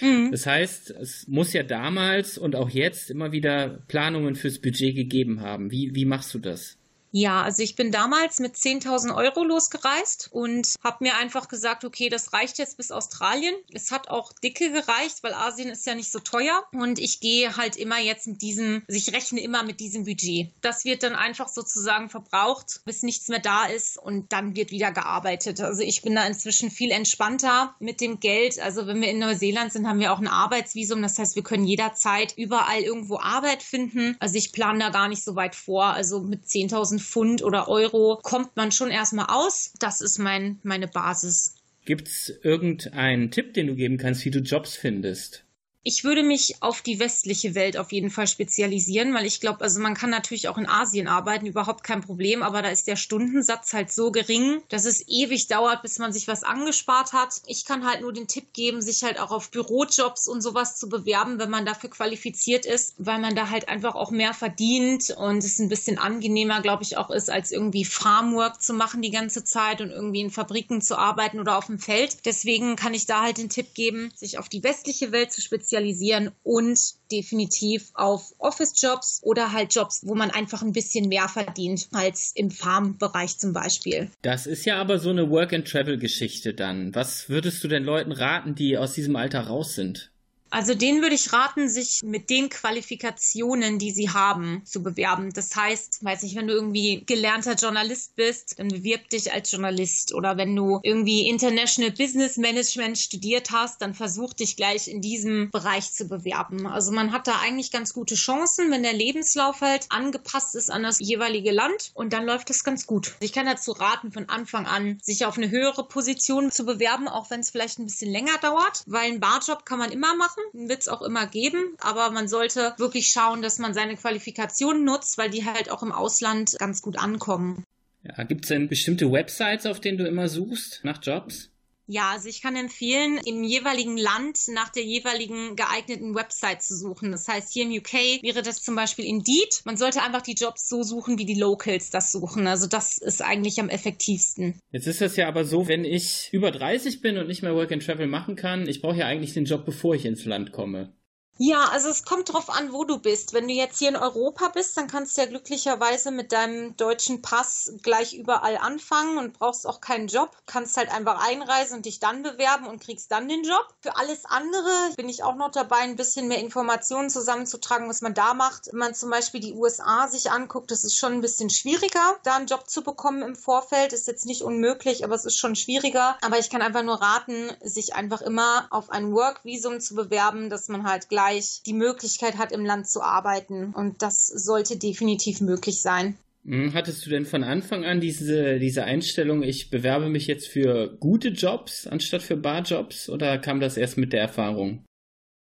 Mhm. 0.00 0.30
Das 0.32 0.46
heißt, 0.46 0.90
es 0.90 1.28
muss 1.28 1.52
ja 1.52 1.62
damals 1.62 2.38
und 2.38 2.56
auch 2.56 2.70
jetzt 2.70 3.10
immer 3.10 3.32
wieder 3.32 3.84
Planungen 3.86 4.34
fürs 4.34 4.58
Budget 4.58 4.96
gegeben 4.96 5.40
haben. 5.40 5.70
Wie, 5.70 5.94
wie 5.94 6.06
machst 6.06 6.34
du 6.34 6.38
das? 6.38 6.76
Ja, 7.18 7.40
also 7.40 7.62
ich 7.62 7.76
bin 7.76 7.92
damals 7.92 8.40
mit 8.40 8.56
10.000 8.56 9.16
Euro 9.16 9.42
losgereist 9.42 10.28
und 10.32 10.74
habe 10.84 10.98
mir 11.00 11.16
einfach 11.16 11.48
gesagt, 11.48 11.82
okay, 11.82 12.10
das 12.10 12.34
reicht 12.34 12.58
jetzt 12.58 12.76
bis 12.76 12.90
Australien. 12.92 13.54
Es 13.72 13.90
hat 13.90 14.10
auch 14.10 14.34
dicke 14.34 14.70
gereicht, 14.70 15.22
weil 15.22 15.32
Asien 15.32 15.70
ist 15.70 15.86
ja 15.86 15.94
nicht 15.94 16.12
so 16.12 16.18
teuer 16.18 16.62
und 16.72 16.98
ich 16.98 17.20
gehe 17.20 17.56
halt 17.56 17.76
immer 17.76 17.98
jetzt 17.98 18.26
mit 18.26 18.42
diesem, 18.42 18.82
also 18.86 18.98
ich 18.98 19.14
rechne 19.14 19.40
immer 19.40 19.62
mit 19.62 19.80
diesem 19.80 20.04
Budget. 20.04 20.52
Das 20.60 20.84
wird 20.84 21.02
dann 21.02 21.14
einfach 21.14 21.48
sozusagen 21.48 22.10
verbraucht, 22.10 22.82
bis 22.84 23.02
nichts 23.02 23.28
mehr 23.28 23.38
da 23.38 23.64
ist 23.64 23.96
und 23.96 24.30
dann 24.34 24.54
wird 24.54 24.70
wieder 24.70 24.92
gearbeitet. 24.92 25.62
Also 25.62 25.80
ich 25.80 26.02
bin 26.02 26.16
da 26.16 26.26
inzwischen 26.26 26.70
viel 26.70 26.90
entspannter 26.90 27.74
mit 27.78 28.02
dem 28.02 28.20
Geld. 28.20 28.60
Also 28.60 28.86
wenn 28.86 29.00
wir 29.00 29.08
in 29.08 29.20
Neuseeland 29.20 29.72
sind, 29.72 29.88
haben 29.88 30.00
wir 30.00 30.12
auch 30.12 30.20
ein 30.20 30.28
Arbeitsvisum. 30.28 31.00
Das 31.00 31.18
heißt, 31.18 31.34
wir 31.34 31.42
können 31.42 31.64
jederzeit 31.64 32.34
überall 32.36 32.82
irgendwo 32.82 33.16
Arbeit 33.18 33.62
finden. 33.62 34.16
Also 34.20 34.34
ich 34.34 34.52
plane 34.52 34.80
da 34.80 34.90
gar 34.90 35.08
nicht 35.08 35.24
so 35.24 35.34
weit 35.34 35.54
vor. 35.54 35.86
Also 35.86 36.20
mit 36.20 36.44
10.000 36.44 37.05
Pfund 37.06 37.42
oder 37.42 37.68
Euro 37.68 38.18
kommt 38.22 38.56
man 38.56 38.72
schon 38.72 38.90
erstmal 38.90 39.26
aus. 39.28 39.72
Das 39.78 40.00
ist 40.00 40.18
mein, 40.18 40.58
meine 40.62 40.88
Basis. 40.88 41.54
Gibt 41.84 42.08
es 42.08 42.32
irgendeinen 42.42 43.30
Tipp, 43.30 43.54
den 43.54 43.68
du 43.68 43.74
geben 43.74 43.96
kannst, 43.96 44.24
wie 44.24 44.30
du 44.30 44.40
Jobs 44.40 44.76
findest? 44.76 45.45
Ich 45.88 46.02
würde 46.02 46.24
mich 46.24 46.56
auf 46.62 46.82
die 46.82 46.98
westliche 46.98 47.54
Welt 47.54 47.76
auf 47.76 47.92
jeden 47.92 48.10
Fall 48.10 48.26
spezialisieren, 48.26 49.14
weil 49.14 49.24
ich 49.24 49.40
glaube, 49.40 49.60
also 49.60 49.78
man 49.78 49.94
kann 49.94 50.10
natürlich 50.10 50.48
auch 50.48 50.58
in 50.58 50.68
Asien 50.68 51.06
arbeiten, 51.06 51.46
überhaupt 51.46 51.84
kein 51.84 52.00
Problem, 52.00 52.42
aber 52.42 52.60
da 52.60 52.70
ist 52.70 52.88
der 52.88 52.96
Stundensatz 52.96 53.72
halt 53.72 53.92
so 53.92 54.10
gering, 54.10 54.62
dass 54.68 54.84
es 54.84 55.06
ewig 55.06 55.46
dauert, 55.46 55.82
bis 55.82 56.00
man 56.00 56.12
sich 56.12 56.26
was 56.26 56.42
angespart 56.42 57.12
hat. 57.12 57.40
Ich 57.46 57.64
kann 57.64 57.86
halt 57.86 58.00
nur 58.00 58.12
den 58.12 58.26
Tipp 58.26 58.52
geben, 58.52 58.82
sich 58.82 59.04
halt 59.04 59.20
auch 59.20 59.30
auf 59.30 59.52
Bürojobs 59.52 60.26
und 60.26 60.40
sowas 60.40 60.76
zu 60.76 60.88
bewerben, 60.88 61.38
wenn 61.38 61.50
man 61.50 61.64
dafür 61.64 61.88
qualifiziert 61.88 62.66
ist, 62.66 62.96
weil 62.98 63.20
man 63.20 63.36
da 63.36 63.48
halt 63.50 63.68
einfach 63.68 63.94
auch 63.94 64.10
mehr 64.10 64.34
verdient 64.34 65.14
und 65.16 65.38
es 65.38 65.60
ein 65.60 65.68
bisschen 65.68 65.98
angenehmer, 65.98 66.62
glaube 66.62 66.82
ich, 66.82 66.96
auch 66.96 67.10
ist, 67.10 67.30
als 67.30 67.52
irgendwie 67.52 67.84
Farmwork 67.84 68.60
zu 68.60 68.74
machen 68.74 69.02
die 69.02 69.12
ganze 69.12 69.44
Zeit 69.44 69.80
und 69.80 69.90
irgendwie 69.90 70.22
in 70.22 70.32
Fabriken 70.32 70.82
zu 70.82 70.98
arbeiten 70.98 71.38
oder 71.38 71.56
auf 71.56 71.66
dem 71.66 71.78
Feld. 71.78 72.26
Deswegen 72.26 72.74
kann 72.74 72.92
ich 72.92 73.06
da 73.06 73.22
halt 73.22 73.38
den 73.38 73.50
Tipp 73.50 73.72
geben, 73.74 74.10
sich 74.16 74.40
auf 74.40 74.48
die 74.48 74.64
westliche 74.64 75.12
Welt 75.12 75.32
zu 75.32 75.40
spezialisieren 75.40 75.75
spezialisieren 75.76 76.30
und 76.42 76.78
definitiv 77.12 77.90
auf 77.94 78.34
Office-Jobs 78.38 79.20
oder 79.22 79.52
halt 79.52 79.74
Jobs, 79.74 80.02
wo 80.04 80.14
man 80.14 80.30
einfach 80.30 80.62
ein 80.62 80.72
bisschen 80.72 81.08
mehr 81.08 81.28
verdient 81.28 81.88
als 81.92 82.32
im 82.34 82.50
Farmbereich 82.50 83.38
zum 83.38 83.52
Beispiel. 83.52 84.10
Das 84.22 84.46
ist 84.46 84.64
ja 84.64 84.78
aber 84.80 84.98
so 84.98 85.10
eine 85.10 85.30
Work-and-Travel-Geschichte 85.30 86.54
dann. 86.54 86.94
Was 86.94 87.28
würdest 87.28 87.62
du 87.62 87.68
den 87.68 87.84
Leuten 87.84 88.12
raten, 88.12 88.54
die 88.54 88.78
aus 88.78 88.94
diesem 88.94 89.16
Alter 89.16 89.40
raus 89.42 89.74
sind? 89.74 90.10
Also 90.50 90.74
denen 90.74 91.02
würde 91.02 91.14
ich 91.14 91.32
raten, 91.32 91.68
sich 91.68 92.02
mit 92.04 92.30
den 92.30 92.48
Qualifikationen, 92.48 93.78
die 93.78 93.90
sie 93.90 94.10
haben, 94.10 94.62
zu 94.64 94.82
bewerben. 94.82 95.32
Das 95.32 95.54
heißt, 95.54 96.04
weiß 96.04 96.22
nicht, 96.22 96.36
wenn 96.36 96.46
du 96.46 96.54
irgendwie 96.54 97.02
gelernter 97.04 97.54
Journalist 97.54 98.16
bist, 98.16 98.58
dann 98.58 98.68
bewirb 98.68 99.08
dich 99.10 99.32
als 99.32 99.50
Journalist. 99.50 100.14
Oder 100.14 100.36
wenn 100.36 100.54
du 100.54 100.80
irgendwie 100.82 101.28
International 101.28 101.90
Business 101.90 102.36
Management 102.36 102.98
studiert 102.98 103.50
hast, 103.50 103.82
dann 103.82 103.94
versuch 103.94 104.32
dich 104.34 104.56
gleich 104.56 104.88
in 104.88 105.00
diesem 105.00 105.50
Bereich 105.50 105.92
zu 105.92 106.06
bewerben. 106.06 106.66
Also 106.66 106.92
man 106.92 107.12
hat 107.12 107.26
da 107.26 107.40
eigentlich 107.40 107.72
ganz 107.72 107.92
gute 107.92 108.14
Chancen, 108.14 108.70
wenn 108.70 108.82
der 108.82 108.92
Lebenslauf 108.92 109.60
halt 109.60 109.86
angepasst 109.90 110.54
ist 110.54 110.70
an 110.70 110.82
das 110.84 111.00
jeweilige 111.00 111.50
Land 111.50 111.90
und 111.94 112.12
dann 112.12 112.24
läuft 112.24 112.50
das 112.50 112.64
ganz 112.64 112.86
gut. 112.86 113.16
Ich 113.20 113.32
kann 113.32 113.46
dazu 113.46 113.72
raten, 113.72 114.12
von 114.12 114.28
Anfang 114.28 114.66
an 114.66 114.98
sich 115.02 115.24
auf 115.26 115.36
eine 115.36 115.50
höhere 115.50 115.86
Position 115.86 116.50
zu 116.50 116.64
bewerben, 116.64 117.08
auch 117.08 117.30
wenn 117.30 117.40
es 117.40 117.50
vielleicht 117.50 117.78
ein 117.78 117.86
bisschen 117.86 118.10
länger 118.10 118.38
dauert, 118.40 118.84
weil 118.86 119.10
ein 119.10 119.20
Barjob 119.20 119.64
kann 119.64 119.78
man 119.78 119.90
immer 119.90 120.14
machen 120.16 120.35
machen, 120.36 120.68
wird 120.68 120.80
es 120.80 120.88
auch 120.88 121.02
immer 121.02 121.26
geben, 121.26 121.76
aber 121.78 122.10
man 122.10 122.28
sollte 122.28 122.74
wirklich 122.78 123.08
schauen, 123.08 123.42
dass 123.42 123.58
man 123.58 123.74
seine 123.74 123.96
Qualifikationen 123.96 124.84
nutzt, 124.84 125.18
weil 125.18 125.30
die 125.30 125.44
halt 125.44 125.70
auch 125.70 125.82
im 125.82 125.92
Ausland 125.92 126.56
ganz 126.58 126.82
gut 126.82 126.98
ankommen. 126.98 127.64
Ja, 128.02 128.24
gibt 128.24 128.44
es 128.44 128.48
denn 128.48 128.68
bestimmte 128.68 129.10
Websites, 129.10 129.66
auf 129.66 129.80
denen 129.80 129.98
du 129.98 130.06
immer 130.06 130.28
suchst 130.28 130.80
nach 130.84 131.02
Jobs? 131.02 131.50
Ja, 131.86 132.10
also 132.10 132.28
ich 132.28 132.42
kann 132.42 132.56
empfehlen, 132.56 133.20
im 133.24 133.44
jeweiligen 133.44 133.96
Land 133.96 134.38
nach 134.48 134.70
der 134.70 134.82
jeweiligen 134.82 135.54
geeigneten 135.54 136.14
Website 136.14 136.62
zu 136.62 136.76
suchen. 136.76 137.12
Das 137.12 137.28
heißt, 137.28 137.52
hier 137.52 137.64
im 137.64 137.70
UK 137.70 138.22
wäre 138.22 138.42
das 138.42 138.62
zum 138.62 138.74
Beispiel 138.74 139.04
Indeed. 139.04 139.62
Man 139.64 139.76
sollte 139.76 140.02
einfach 140.02 140.22
die 140.22 140.34
Jobs 140.34 140.68
so 140.68 140.82
suchen, 140.82 141.18
wie 141.18 141.24
die 141.24 141.38
Locals 141.38 141.90
das 141.90 142.10
suchen. 142.10 142.46
Also 142.46 142.66
das 142.66 142.98
ist 142.98 143.22
eigentlich 143.22 143.60
am 143.60 143.68
effektivsten. 143.68 144.58
Jetzt 144.72 144.88
ist 144.88 145.00
das 145.00 145.16
ja 145.16 145.28
aber 145.28 145.44
so, 145.44 145.68
wenn 145.68 145.84
ich 145.84 146.28
über 146.32 146.50
30 146.50 147.00
bin 147.00 147.18
und 147.18 147.28
nicht 147.28 147.42
mehr 147.42 147.54
Work 147.54 147.70
and 147.70 147.84
Travel 147.84 148.08
machen 148.08 148.34
kann, 148.34 148.68
ich 148.68 148.82
brauche 148.82 148.96
ja 148.96 149.06
eigentlich 149.06 149.34
den 149.34 149.44
Job, 149.44 149.64
bevor 149.64 149.94
ich 149.94 150.04
ins 150.04 150.24
Land 150.24 150.52
komme. 150.52 150.92
Ja, 151.38 151.68
also 151.70 151.90
es 151.90 152.04
kommt 152.04 152.32
drauf 152.32 152.48
an, 152.48 152.72
wo 152.72 152.84
du 152.84 152.98
bist. 152.98 153.34
Wenn 153.34 153.46
du 153.46 153.52
jetzt 153.52 153.78
hier 153.78 153.90
in 153.90 153.96
Europa 153.96 154.48
bist, 154.48 154.74
dann 154.78 154.86
kannst 154.86 155.16
du 155.16 155.20
ja 155.20 155.26
glücklicherweise 155.26 156.10
mit 156.10 156.32
deinem 156.32 156.74
deutschen 156.78 157.20
Pass 157.20 157.74
gleich 157.82 158.14
überall 158.14 158.56
anfangen 158.56 159.18
und 159.18 159.38
brauchst 159.38 159.66
auch 159.66 159.82
keinen 159.82 160.08
Job. 160.08 160.34
Kannst 160.46 160.78
halt 160.78 160.90
einfach 160.90 161.28
einreisen 161.28 161.76
und 161.76 161.84
dich 161.84 162.00
dann 162.00 162.22
bewerben 162.22 162.66
und 162.66 162.80
kriegst 162.80 163.12
dann 163.12 163.28
den 163.28 163.42
Job. 163.42 163.66
Für 163.80 163.96
alles 163.96 164.24
andere 164.24 164.94
bin 164.96 165.10
ich 165.10 165.24
auch 165.24 165.34
noch 165.34 165.50
dabei, 165.50 165.80
ein 165.80 165.96
bisschen 165.96 166.26
mehr 166.26 166.38
Informationen 166.38 167.10
zusammenzutragen, 167.10 167.86
was 167.90 168.00
man 168.00 168.14
da 168.14 168.32
macht. 168.32 168.68
Wenn 168.68 168.78
man 168.78 168.94
zum 168.94 169.10
Beispiel 169.10 169.40
die 169.40 169.52
USA 169.52 170.08
sich 170.08 170.30
anguckt, 170.30 170.70
das 170.70 170.84
ist 170.84 170.96
schon 170.96 171.12
ein 171.12 171.20
bisschen 171.20 171.50
schwieriger, 171.50 172.16
da 172.24 172.36
einen 172.36 172.46
Job 172.46 172.70
zu 172.70 172.82
bekommen 172.82 173.20
im 173.20 173.36
Vorfeld. 173.36 173.92
Ist 173.92 174.06
jetzt 174.06 174.24
nicht 174.24 174.40
unmöglich, 174.40 175.04
aber 175.04 175.14
es 175.14 175.26
ist 175.26 175.36
schon 175.36 175.54
schwieriger. 175.54 176.16
Aber 176.22 176.38
ich 176.38 176.48
kann 176.48 176.62
einfach 176.62 176.82
nur 176.82 177.02
raten, 177.02 177.50
sich 177.62 177.94
einfach 177.94 178.22
immer 178.22 178.68
auf 178.70 178.88
ein 178.88 179.12
Work-Visum 179.12 179.80
zu 179.80 179.94
bewerben, 179.94 180.48
dass 180.48 180.68
man 180.68 180.88
halt 180.88 181.10
gleich 181.10 181.25
gleich 181.26 181.62
die 181.66 181.72
Möglichkeit 181.72 182.38
hat, 182.38 182.52
im 182.52 182.64
Land 182.64 182.88
zu 182.88 183.02
arbeiten. 183.02 183.72
Und 183.74 184.02
das 184.02 184.26
sollte 184.26 184.78
definitiv 184.78 185.40
möglich 185.40 185.80
sein. 185.80 186.16
Hm, 186.44 186.74
hattest 186.74 187.04
du 187.04 187.10
denn 187.10 187.26
von 187.26 187.42
Anfang 187.42 187.84
an 187.84 188.00
diese, 188.00 188.58
diese 188.58 188.84
Einstellung, 188.84 189.42
ich 189.42 189.70
bewerbe 189.70 190.08
mich 190.08 190.26
jetzt 190.26 190.46
für 190.46 190.96
gute 191.00 191.28
Jobs 191.30 191.86
anstatt 191.86 192.22
für 192.22 192.36
Barjobs 192.36 193.08
oder 193.08 193.38
kam 193.38 193.60
das 193.60 193.76
erst 193.76 193.98
mit 193.98 194.12
der 194.12 194.20
Erfahrung? 194.20 194.84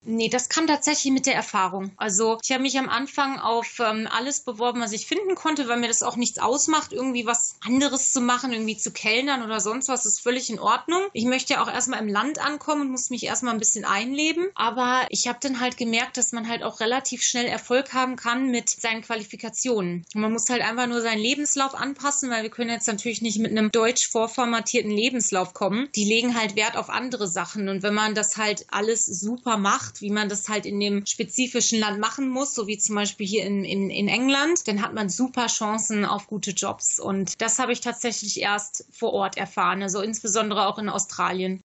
Nee, 0.07 0.29
das 0.29 0.49
kam 0.49 0.67
tatsächlich 0.67 1.13
mit 1.13 1.27
der 1.27 1.35
Erfahrung. 1.35 1.93
Also 1.97 2.39
ich 2.43 2.53
habe 2.53 2.63
mich 2.63 2.79
am 2.79 2.89
Anfang 2.89 3.39
auf 3.39 3.79
ähm, 3.81 4.07
alles 4.11 4.41
beworben, 4.41 4.81
was 4.81 4.93
ich 4.93 5.07
finden 5.07 5.35
konnte, 5.35 5.67
weil 5.69 5.79
mir 5.79 5.89
das 5.89 6.03
auch 6.03 6.17
nichts 6.17 6.39
ausmacht, 6.39 6.93
irgendwie 6.93 7.27
was 7.27 7.57
anderes 7.61 8.13
zu 8.13 8.21
machen, 8.21 8.53
irgendwie 8.53 8.77
zu 8.77 8.93
kellnern 8.93 9.43
oder 9.43 9.61
sonst 9.61 9.89
was, 9.89 10.07
ist 10.07 10.21
völlig 10.21 10.51
in 10.51 10.59
Ordnung. 10.59 11.03
Ich 11.13 11.25
möchte 11.25 11.55
ja 11.55 11.63
auch 11.63 11.73
erstmal 11.73 12.01
im 12.01 12.09
Land 12.09 12.39
ankommen 12.39 12.83
und 12.83 12.91
muss 12.91 13.11
mich 13.11 13.25
erstmal 13.25 13.55
ein 13.55 13.59
bisschen 13.59 13.85
einleben. 13.85 14.47
Aber 14.55 15.07
ich 15.09 15.27
habe 15.27 15.39
dann 15.41 15.61
halt 15.61 15.77
gemerkt, 15.77 16.17
dass 16.17 16.33
man 16.33 16.49
halt 16.49 16.63
auch 16.63 16.81
relativ 16.81 17.23
schnell 17.23 17.47
Erfolg 17.47 17.93
haben 17.95 18.17
kann 18.17 18.51
mit 18.51 18.69
seinen 18.69 19.03
Qualifikationen. 19.03 20.05
Und 20.15 20.21
man 20.21 20.33
muss 20.33 20.49
halt 20.51 20.63
einfach 20.63 20.87
nur 20.87 21.01
seinen 21.01 21.21
Lebenslauf 21.21 21.75
anpassen, 21.75 22.31
weil 22.31 22.43
wir 22.43 22.51
können 22.51 22.71
jetzt 22.71 22.89
natürlich 22.89 23.23
nicht 23.23 23.39
mit 23.39 23.51
einem 23.51 23.71
deutsch 23.71 24.09
vorformatierten 24.11 24.91
Lebenslauf 24.91 25.55
kommen. 25.55 25.89
Die 25.95 26.05
legen 26.05 26.39
halt 26.39 26.57
Wert 26.57 26.77
auf 26.77 26.91
andere 26.91 27.27
Sachen. 27.27 27.69
Und 27.69 27.83
wenn 27.83 27.95
man 27.95 28.15
das 28.15 28.37
halt 28.37 28.67
alles 28.71 29.07
super 29.07 29.57
macht, 29.57 29.94
macht, 29.95 30.01
wie 30.01 30.11
man 30.11 30.29
das 30.29 30.49
halt 30.49 30.67
in 30.67 30.81
dem 30.81 31.07
spezifischen 31.07 31.79
Land 31.81 32.01
machen 32.01 32.29
muss, 32.29 32.55
so 32.55 32.67
wie 32.67 32.79
zum 32.79 32.97
Beispiel 32.97 33.27
hier 33.27 33.45
in, 33.45 33.65
in, 33.65 33.91
in 33.91 34.09
England, 34.09 34.67
dann 34.67 34.83
hat 34.83 34.95
man 34.95 35.09
super 35.09 35.47
Chancen 35.47 36.05
auf 36.05 36.27
gute 36.27 36.51
Jobs. 36.51 36.99
Und 36.99 37.41
das 37.41 37.59
habe 37.59 37.73
ich 37.73 37.81
tatsächlich 37.81 38.41
erst 38.41 38.87
vor 38.91 39.13
Ort 39.13 39.37
erfahren, 39.37 39.83
also 39.83 40.01
insbesondere 40.01 40.67
auch 40.67 40.79
in 40.79 40.89
Australien. 40.89 41.61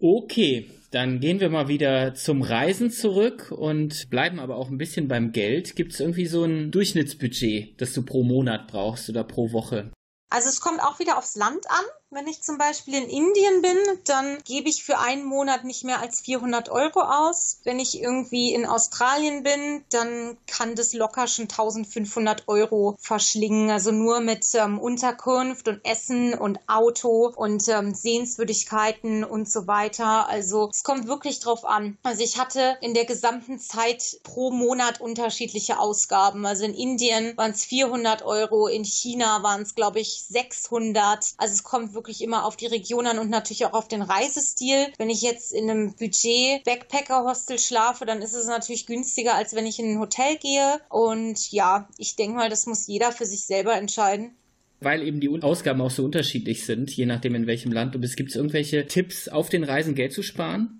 Okay, 0.00 0.70
dann 0.90 1.20
gehen 1.20 1.40
wir 1.40 1.50
mal 1.50 1.68
wieder 1.68 2.14
zum 2.14 2.42
Reisen 2.42 2.90
zurück 2.90 3.52
und 3.56 4.10
bleiben 4.10 4.38
aber 4.38 4.56
auch 4.56 4.68
ein 4.68 4.78
bisschen 4.78 5.08
beim 5.08 5.32
Geld. 5.32 5.76
Gibt 5.76 5.92
es 5.92 6.00
irgendwie 6.00 6.26
so 6.26 6.44
ein 6.44 6.70
Durchschnittsbudget, 6.70 7.80
das 7.80 7.92
du 7.92 8.02
pro 8.02 8.22
Monat 8.22 8.68
brauchst 8.68 9.08
oder 9.08 9.24
pro 9.24 9.52
Woche? 9.52 9.92
Also 10.30 10.48
es 10.48 10.60
kommt 10.60 10.80
auch 10.80 10.98
wieder 10.98 11.16
aufs 11.16 11.36
Land 11.36 11.64
an. 11.70 11.84
Wenn 12.10 12.28
ich 12.28 12.42
zum 12.42 12.58
Beispiel 12.58 12.94
in 12.94 13.08
Indien 13.08 13.60
bin, 13.60 13.76
dann 14.04 14.38
gebe 14.44 14.68
ich 14.68 14.84
für 14.84 14.98
einen 14.98 15.24
Monat 15.24 15.64
nicht 15.64 15.82
mehr 15.82 16.00
als 16.00 16.20
400 16.20 16.68
Euro 16.68 17.00
aus. 17.00 17.58
Wenn 17.64 17.80
ich 17.80 18.00
irgendwie 18.00 18.54
in 18.54 18.66
Australien 18.66 19.42
bin, 19.42 19.84
dann 19.90 20.36
kann 20.46 20.76
das 20.76 20.92
locker 20.92 21.26
schon 21.26 21.44
1500 21.44 22.46
Euro 22.46 22.96
verschlingen. 23.00 23.70
Also 23.70 23.90
nur 23.90 24.20
mit 24.20 24.46
ähm, 24.54 24.78
Unterkunft 24.78 25.66
und 25.66 25.84
Essen 25.84 26.34
und 26.34 26.60
Auto 26.68 27.32
und 27.34 27.66
ähm, 27.68 27.94
Sehenswürdigkeiten 27.94 29.24
und 29.24 29.50
so 29.50 29.66
weiter. 29.66 30.28
Also 30.28 30.68
es 30.70 30.84
kommt 30.84 31.08
wirklich 31.08 31.40
drauf 31.40 31.64
an. 31.64 31.98
Also 32.04 32.22
ich 32.22 32.38
hatte 32.38 32.76
in 32.80 32.94
der 32.94 33.06
gesamten 33.06 33.58
Zeit 33.58 34.20
pro 34.22 34.52
Monat 34.52 35.00
unterschiedliche 35.00 35.80
Ausgaben. 35.80 36.46
Also 36.46 36.64
in 36.64 36.74
Indien 36.74 37.36
waren 37.36 37.50
es 37.50 37.64
400 37.64 38.22
Euro, 38.22 38.68
in 38.68 38.84
China 38.84 39.42
waren 39.42 39.62
es, 39.62 39.74
glaube 39.74 39.98
ich, 39.98 40.24
600. 40.28 41.34
Also 41.38 41.54
es 41.54 41.64
kommt 41.64 41.93
wirklich 41.94 42.22
immer 42.22 42.44
auf 42.44 42.56
die 42.56 42.66
Region 42.66 43.06
an 43.06 43.18
und 43.18 43.30
natürlich 43.30 43.66
auch 43.66 43.72
auf 43.72 43.88
den 43.88 44.02
Reisestil. 44.02 44.88
Wenn 44.98 45.10
ich 45.10 45.22
jetzt 45.22 45.52
in 45.52 45.70
einem 45.70 45.94
Budget 45.94 46.64
Backpacker 46.64 47.24
Hostel 47.24 47.58
schlafe, 47.58 48.06
dann 48.06 48.22
ist 48.22 48.34
es 48.34 48.46
natürlich 48.46 48.86
günstiger, 48.86 49.34
als 49.34 49.54
wenn 49.54 49.66
ich 49.66 49.78
in 49.78 49.92
ein 49.92 50.00
Hotel 50.00 50.36
gehe. 50.36 50.80
Und 50.88 51.50
ja, 51.50 51.88
ich 51.98 52.16
denke 52.16 52.36
mal, 52.36 52.50
das 52.50 52.66
muss 52.66 52.86
jeder 52.86 53.12
für 53.12 53.26
sich 53.26 53.46
selber 53.46 53.74
entscheiden 53.74 54.36
weil 54.80 55.02
eben 55.02 55.18
die 55.18 55.30
Ausgaben 55.42 55.80
auch 55.80 55.90
so 55.90 56.04
unterschiedlich 56.04 56.66
sind, 56.66 56.90
je 56.90 57.06
nachdem 57.06 57.34
in 57.34 57.46
welchem 57.46 57.72
Land 57.72 57.94
du 57.94 57.98
bist. 57.98 58.18
Gibt 58.18 58.30
es 58.30 58.36
irgendwelche 58.36 58.86
Tipps, 58.86 59.28
auf 59.28 59.48
den 59.48 59.64
Reisen 59.64 59.94
Geld 59.94 60.12
zu 60.12 60.22
sparen? 60.22 60.78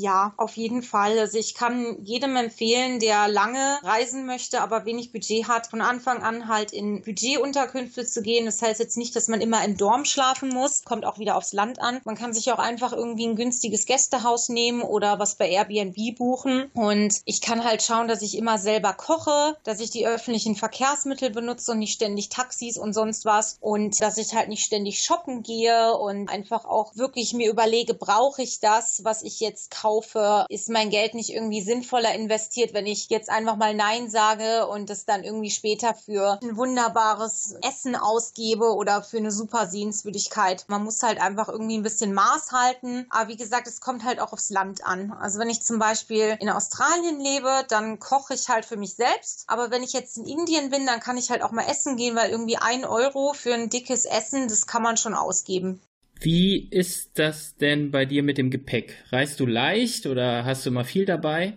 Ja, 0.00 0.32
auf 0.38 0.56
jeden 0.56 0.82
Fall. 0.82 1.18
Also 1.18 1.36
ich 1.36 1.54
kann 1.54 1.98
jedem 2.02 2.34
empfehlen, 2.34 3.00
der 3.00 3.28
lange 3.28 3.78
reisen 3.82 4.24
möchte, 4.24 4.62
aber 4.62 4.86
wenig 4.86 5.12
Budget 5.12 5.46
hat, 5.46 5.66
von 5.66 5.82
Anfang 5.82 6.22
an 6.22 6.48
halt 6.48 6.72
in 6.72 7.02
Budgetunterkünfte 7.02 8.06
zu 8.06 8.22
gehen. 8.22 8.46
Das 8.46 8.62
heißt 8.62 8.80
jetzt 8.80 8.96
nicht, 8.96 9.14
dass 9.14 9.28
man 9.28 9.42
immer 9.42 9.62
im 9.62 9.76
Dorm 9.76 10.06
schlafen 10.06 10.48
muss, 10.48 10.84
kommt 10.84 11.04
auch 11.04 11.18
wieder 11.18 11.36
aufs 11.36 11.52
Land 11.52 11.82
an. 11.82 12.00
Man 12.04 12.14
kann 12.16 12.32
sich 12.32 12.50
auch 12.50 12.58
einfach 12.58 12.94
irgendwie 12.94 13.26
ein 13.26 13.36
günstiges 13.36 13.84
Gästehaus 13.84 14.48
nehmen 14.48 14.80
oder 14.80 15.18
was 15.18 15.34
bei 15.34 15.50
Airbnb 15.50 16.16
buchen. 16.16 16.70
Und 16.72 17.20
ich 17.26 17.42
kann 17.42 17.62
halt 17.62 17.82
schauen, 17.82 18.08
dass 18.08 18.22
ich 18.22 18.38
immer 18.38 18.56
selber 18.56 18.94
koche, 18.94 19.58
dass 19.64 19.80
ich 19.80 19.90
die 19.90 20.06
öffentlichen 20.06 20.56
Verkehrsmittel 20.56 21.28
benutze 21.28 21.72
und 21.72 21.78
nicht 21.78 21.92
ständig 21.92 22.30
Taxis 22.30 22.78
und 22.78 22.94
sonst 22.94 23.26
was. 23.26 23.58
Und 23.60 24.00
dass 24.00 24.16
ich 24.16 24.34
halt 24.34 24.48
nicht 24.48 24.64
ständig 24.64 25.04
shoppen 25.04 25.42
gehe 25.42 25.94
und 25.94 26.30
einfach 26.30 26.64
auch 26.64 26.96
wirklich 26.96 27.34
mir 27.34 27.50
überlege, 27.50 27.92
brauche 27.92 28.40
ich 28.40 28.60
das, 28.60 29.04
was 29.04 29.22
ich 29.22 29.40
jetzt 29.40 29.70
kaufe? 29.70 29.89
Kaufe, 29.90 30.46
ist 30.48 30.68
mein 30.68 30.90
Geld 30.90 31.14
nicht 31.14 31.30
irgendwie 31.30 31.62
sinnvoller 31.62 32.14
investiert, 32.14 32.74
wenn 32.74 32.86
ich 32.86 33.08
jetzt 33.08 33.28
einfach 33.28 33.56
mal 33.56 33.74
Nein 33.74 34.08
sage 34.08 34.68
und 34.68 34.88
es 34.88 35.04
dann 35.04 35.24
irgendwie 35.24 35.50
später 35.50 35.94
für 35.94 36.38
ein 36.42 36.56
wunderbares 36.56 37.56
Essen 37.62 37.96
ausgebe 37.96 38.74
oder 38.74 39.02
für 39.02 39.16
eine 39.16 39.32
super 39.32 39.66
Sehenswürdigkeit. 39.66 40.64
Man 40.68 40.84
muss 40.84 41.02
halt 41.02 41.20
einfach 41.20 41.48
irgendwie 41.48 41.76
ein 41.76 41.82
bisschen 41.82 42.14
Maß 42.14 42.52
halten. 42.52 43.06
Aber 43.10 43.28
wie 43.28 43.36
gesagt, 43.36 43.66
es 43.66 43.80
kommt 43.80 44.04
halt 44.04 44.20
auch 44.20 44.32
aufs 44.32 44.50
Land 44.50 44.84
an. 44.84 45.12
Also 45.20 45.40
wenn 45.40 45.50
ich 45.50 45.62
zum 45.62 45.80
Beispiel 45.80 46.36
in 46.38 46.50
Australien 46.50 47.18
lebe, 47.18 47.64
dann 47.68 47.98
koche 47.98 48.34
ich 48.34 48.48
halt 48.48 48.64
für 48.64 48.76
mich 48.76 48.94
selbst. 48.94 49.44
Aber 49.48 49.72
wenn 49.72 49.82
ich 49.82 49.92
jetzt 49.92 50.18
in 50.18 50.24
Indien 50.24 50.70
bin, 50.70 50.86
dann 50.86 51.00
kann 51.00 51.16
ich 51.16 51.30
halt 51.30 51.42
auch 51.42 51.50
mal 51.50 51.66
essen 51.68 51.96
gehen, 51.96 52.14
weil 52.14 52.30
irgendwie 52.30 52.58
ein 52.58 52.84
Euro 52.84 53.32
für 53.32 53.54
ein 53.54 53.70
dickes 53.70 54.04
Essen, 54.04 54.46
das 54.46 54.68
kann 54.68 54.82
man 54.82 54.96
schon 54.96 55.14
ausgeben. 55.14 55.80
Wie 56.20 56.68
ist 56.70 57.18
das 57.18 57.56
denn 57.56 57.90
bei 57.90 58.04
dir 58.04 58.22
mit 58.22 58.38
dem 58.38 58.50
Gepäck? 58.50 59.04
Reist 59.10 59.40
du 59.40 59.46
leicht 59.46 60.06
oder 60.06 60.44
hast 60.44 60.66
du 60.66 60.70
mal 60.70 60.84
viel 60.84 61.04
dabei? 61.06 61.54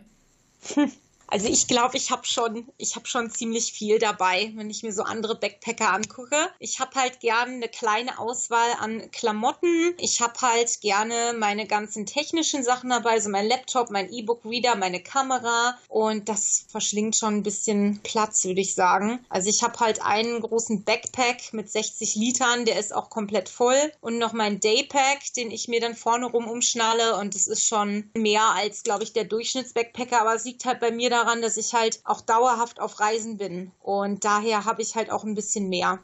Also 1.27 1.48
ich 1.48 1.68
glaube, 1.68 1.98
ich 1.98 2.12
habe 2.12 2.25
schon, 2.25 2.68
ich 2.77 2.96
schon 3.06 3.30
ziemlich 3.32 3.74
viel 3.74 4.00
dabei, 4.00 4.51
wenn 4.56 4.70
ich 4.70 4.84
mir 4.84 4.94
so 4.94 5.03
andere 5.03 5.36
Backpacker 5.36 5.92
angucke. 5.92 6.36
Ich 6.60 6.80
habe 6.80 6.96
halt 6.96 7.20
gerne 7.20 7.53
eine 7.53 7.70
kleine 7.70 8.20
Auswahl 8.20 8.72
an 8.80 9.10
Klamotten. 9.12 9.94
Ich 9.98 10.22
habe 10.22 10.34
halt 10.42 10.82
gerne 10.82 11.34
meine 11.38 11.68
ganzen 11.68 12.06
technischen 12.06 12.63
Sachen 12.63 12.89
dabei, 12.89 13.20
so 13.20 13.30
mein 13.30 13.48
Laptop, 13.48 13.89
mein 13.89 14.12
E-Book-Reader, 14.12 14.75
meine 14.75 15.01
Kamera 15.01 15.77
und 15.88 16.30
das 16.30 16.65
verschlingt 16.70 17.15
schon 17.15 17.38
ein 17.38 17.44
bisschen 17.44 18.00
Platz, 18.03 18.46
würde 18.46 18.62
ich 18.62 18.75
sagen. 18.75 19.24
Also 19.30 19.50
ich 19.50 19.63
habe 19.63 19.80
halt 19.80 20.01
einen 20.01 20.42
großen 20.42 20.84
Backpack 20.84 21.53
mit 21.53 21.70
60 21.72 22.15
Litern, 22.15 22.65
der 22.65 22.80
ist 22.80 22.94
auch 22.94 23.10
komplett 23.10 23.50
voll 23.50 23.92
und 24.01 24.18
noch 24.18 24.34
mein 24.34 24.60
Daypack, 24.60 25.34
den 25.36 25.51
ich 25.51 25.68
mir 25.68 25.80
dann 25.80 25.96
vorne 25.96 26.25
rum 26.25 26.48
umschnalle 26.48 27.18
und 27.18 27.36
das 27.36 27.48
ist 27.48 27.68
schon 27.68 28.10
mehr 28.15 28.44
als, 28.56 28.84
glaube 28.84 29.03
ich, 29.03 29.13
der 29.13 29.25
Durchschnittsbackpacker, 29.25 30.22
aber 30.22 30.36
es 30.36 30.46
liegt 30.46 30.65
halt 30.65 30.80
bei 30.80 30.92
mir 30.92 31.10
daran, 31.13 31.41
dass 31.41 31.58
ich 31.58 31.74
halt 31.74 32.01
auch 32.03 32.22
dauerhaft 32.22 32.82
auf 32.82 33.00
Reisen 33.00 33.38
bin. 33.38 33.72
Und 33.79 34.25
daher 34.25 34.65
habe 34.65 34.82
ich 34.82 34.96
halt 34.96 35.12
auch 35.12 35.24
ein 35.24 35.36
bisschen 35.36 35.70
mehr. 35.70 36.00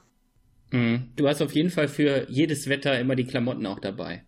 Mhm. 0.72 1.12
Du 1.16 1.28
hast 1.28 1.42
auf 1.42 1.54
jeden 1.54 1.72
Fall 1.72 1.88
für 1.88 2.30
jedes 2.30 2.70
Wetter 2.70 2.98
immer 3.00 3.16
die 3.16 3.26
Klamotten 3.26 3.66
auch 3.66 3.80
dabei. 3.80 4.24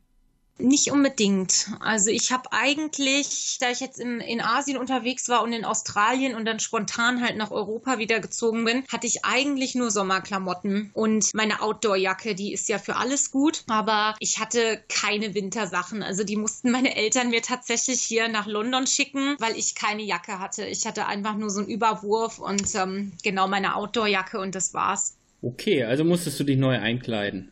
Nicht 0.62 0.92
unbedingt. 0.92 1.68
Also 1.80 2.12
ich 2.12 2.32
habe 2.32 2.52
eigentlich, 2.52 3.58
da 3.60 3.72
ich 3.72 3.80
jetzt 3.80 4.00
in, 4.00 4.20
in 4.20 4.42
Asien 4.42 4.78
unterwegs 4.78 5.28
war 5.28 5.42
und 5.42 5.54
in 5.54 5.66
Australien 5.66 6.36
und 6.36 6.46
dann 6.46 6.60
spontan 6.60 7.22
halt 7.22 7.36
nach 7.36 7.52
Europa 7.52 7.98
wieder 7.98 8.20
gezogen 8.20 8.64
bin, 8.64 8.84
hatte 8.92 9.08
ich 9.08 9.26
eigentlich 9.26 9.74
nur 9.74 9.90
Sommerklamotten 9.90 10.92
und 10.94 11.34
meine 11.34 11.62
Outdoor-Jacke, 11.62 12.36
die 12.36 12.54
ist 12.54 12.70
ja 12.70 12.78
für 12.78 12.98
alles 12.98 13.32
gut, 13.32 13.64
aber 13.68 14.16
ich 14.20 14.40
hatte 14.40 14.84
keine 14.88 15.34
Wintersachen. 15.34 16.04
Also 16.04 16.24
die 16.24 16.38
mussten 16.38 16.70
meine 16.72 16.96
Eltern 16.96 17.32
mir 17.32 17.42
tatsächlich 17.42 18.02
hier 18.02 18.28
nach 18.28 18.46
London 18.46 18.86
schicken, 18.86 19.36
weil 19.40 19.58
ich 19.58 19.74
keine 19.74 20.04
Jacke 20.04 20.40
hatte. 20.40 20.66
Ich 20.66 20.86
hatte 20.86 21.08
einfach 21.08 21.36
nur 21.36 21.50
so 21.50 21.62
einen 21.62 21.70
Überwurf 21.70 22.38
und 22.38 22.76
ähm, 22.76 23.14
genau 23.24 23.48
meine 23.48 23.76
Outdoor-Jacke 23.76 24.40
und 24.40 24.54
das 24.54 24.74
war's. 24.74 25.18
Okay, 25.42 25.84
also 25.84 26.04
musstest 26.04 26.40
du 26.40 26.44
dich 26.44 26.58
neu 26.58 26.78
einkleiden. 26.78 27.52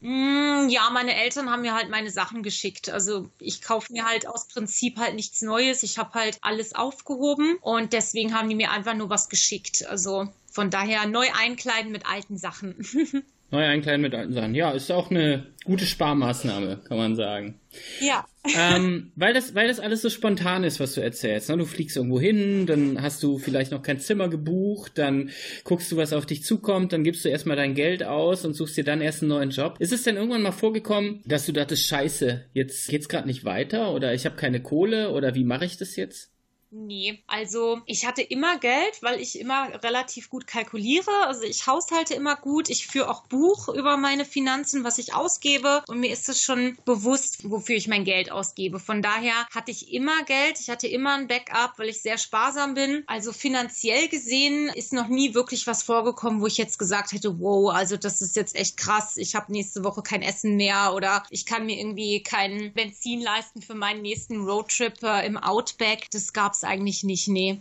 Mm, 0.00 0.68
ja, 0.68 0.90
meine 0.90 1.14
Eltern 1.14 1.50
haben 1.50 1.62
mir 1.62 1.74
halt 1.74 1.88
meine 1.90 2.10
Sachen 2.10 2.42
geschickt. 2.42 2.88
Also 2.88 3.30
ich 3.40 3.62
kaufe 3.62 3.92
mir 3.92 4.04
halt 4.04 4.26
aus 4.28 4.46
Prinzip 4.48 4.96
halt 4.96 5.14
nichts 5.14 5.42
Neues. 5.42 5.82
Ich 5.82 5.98
habe 5.98 6.14
halt 6.14 6.38
alles 6.42 6.74
aufgehoben 6.74 7.56
und 7.60 7.92
deswegen 7.92 8.34
haben 8.34 8.48
die 8.48 8.54
mir 8.54 8.70
einfach 8.70 8.94
nur 8.94 9.10
was 9.10 9.28
geschickt. 9.28 9.86
Also 9.86 10.28
von 10.50 10.70
daher 10.70 11.06
neu 11.06 11.26
einkleiden 11.34 11.90
mit 11.92 12.06
alten 12.06 12.36
Sachen. 12.38 13.24
Neu 13.50 13.64
einkleiden 13.64 14.02
mit 14.02 14.14
alten 14.14 14.34
Sachen. 14.34 14.54
Ja, 14.54 14.72
ist 14.72 14.92
auch 14.92 15.10
eine 15.10 15.46
gute 15.64 15.86
Sparmaßnahme, 15.86 16.80
kann 16.84 16.98
man 16.98 17.16
sagen. 17.16 17.58
Ja. 18.00 18.26
ähm, 18.58 19.12
weil, 19.16 19.32
das, 19.32 19.54
weil 19.54 19.68
das 19.68 19.80
alles 19.80 20.02
so 20.02 20.10
spontan 20.10 20.64
ist, 20.64 20.80
was 20.80 20.94
du 20.94 21.00
erzählst. 21.00 21.48
Ne? 21.48 21.56
Du 21.56 21.64
fliegst 21.64 21.96
irgendwo 21.96 22.20
hin, 22.20 22.66
dann 22.66 23.00
hast 23.00 23.22
du 23.22 23.38
vielleicht 23.38 23.70
noch 23.72 23.82
kein 23.82 24.00
Zimmer 24.00 24.28
gebucht, 24.28 24.92
dann 24.96 25.30
guckst 25.64 25.90
du, 25.90 25.96
was 25.96 26.12
auf 26.12 26.26
dich 26.26 26.42
zukommt, 26.42 26.92
dann 26.92 27.04
gibst 27.04 27.24
du 27.24 27.28
erstmal 27.30 27.56
dein 27.56 27.74
Geld 27.74 28.04
aus 28.04 28.44
und 28.44 28.54
suchst 28.54 28.76
dir 28.76 28.84
dann 28.84 29.00
erst 29.00 29.22
einen 29.22 29.30
neuen 29.30 29.50
Job. 29.50 29.76
Ist 29.78 29.92
es 29.92 30.02
denn 30.02 30.16
irgendwann 30.16 30.42
mal 30.42 30.52
vorgekommen, 30.52 31.22
dass 31.24 31.46
du 31.46 31.52
dachtest, 31.52 31.86
scheiße, 31.86 32.44
jetzt 32.52 32.88
geht's 32.88 33.08
gerade 33.08 33.26
nicht 33.26 33.44
weiter 33.44 33.92
oder 33.94 34.12
ich 34.12 34.26
habe 34.26 34.36
keine 34.36 34.60
Kohle 34.60 35.10
oder 35.12 35.34
wie 35.34 35.44
mache 35.44 35.64
ich 35.64 35.78
das 35.78 35.96
jetzt? 35.96 36.32
Nee, 36.70 37.22
also 37.26 37.80
ich 37.86 38.04
hatte 38.04 38.20
immer 38.20 38.58
Geld, 38.58 39.02
weil 39.02 39.20
ich 39.20 39.40
immer 39.40 39.82
relativ 39.82 40.28
gut 40.28 40.46
kalkuliere. 40.46 41.10
Also 41.24 41.42
ich 41.44 41.66
haushalte 41.66 42.12
immer 42.12 42.36
gut. 42.36 42.68
Ich 42.68 42.86
führe 42.86 43.08
auch 43.08 43.26
Buch 43.26 43.68
über 43.68 43.96
meine 43.96 44.26
Finanzen, 44.26 44.84
was 44.84 44.98
ich 44.98 45.14
ausgebe. 45.14 45.82
Und 45.88 46.00
mir 46.00 46.12
ist 46.12 46.28
es 46.28 46.42
schon 46.42 46.76
bewusst, 46.84 47.48
wofür 47.48 47.76
ich 47.76 47.88
mein 47.88 48.04
Geld 48.04 48.30
ausgebe. 48.30 48.80
Von 48.80 49.00
daher 49.00 49.46
hatte 49.54 49.70
ich 49.70 49.94
immer 49.94 50.24
Geld. 50.24 50.60
Ich 50.60 50.68
hatte 50.68 50.86
immer 50.88 51.14
ein 51.14 51.26
Backup, 51.26 51.78
weil 51.78 51.88
ich 51.88 52.02
sehr 52.02 52.18
sparsam 52.18 52.74
bin. 52.74 53.02
Also 53.06 53.32
finanziell 53.32 54.08
gesehen 54.08 54.68
ist 54.68 54.92
noch 54.92 55.08
nie 55.08 55.32
wirklich 55.32 55.66
was 55.66 55.82
vorgekommen, 55.82 56.42
wo 56.42 56.46
ich 56.46 56.58
jetzt 56.58 56.78
gesagt 56.78 57.12
hätte, 57.12 57.40
wow, 57.40 57.72
also 57.72 57.96
das 57.96 58.20
ist 58.20 58.36
jetzt 58.36 58.54
echt 58.54 58.76
krass. 58.76 59.16
Ich 59.16 59.34
habe 59.34 59.52
nächste 59.52 59.84
Woche 59.84 60.02
kein 60.02 60.20
Essen 60.20 60.56
mehr 60.56 60.92
oder 60.94 61.22
ich 61.30 61.46
kann 61.46 61.64
mir 61.64 61.78
irgendwie 61.78 62.22
kein 62.22 62.74
Benzin 62.74 63.22
leisten 63.22 63.62
für 63.62 63.74
meinen 63.74 64.02
nächsten 64.02 64.44
Roadtrip 64.44 65.02
äh, 65.02 65.26
im 65.26 65.38
Outback. 65.38 66.08
Das 66.10 66.34
gab 66.34 66.57
es 66.58 66.64
eigentlich 66.64 67.04
nicht, 67.04 67.28
nee. 67.28 67.60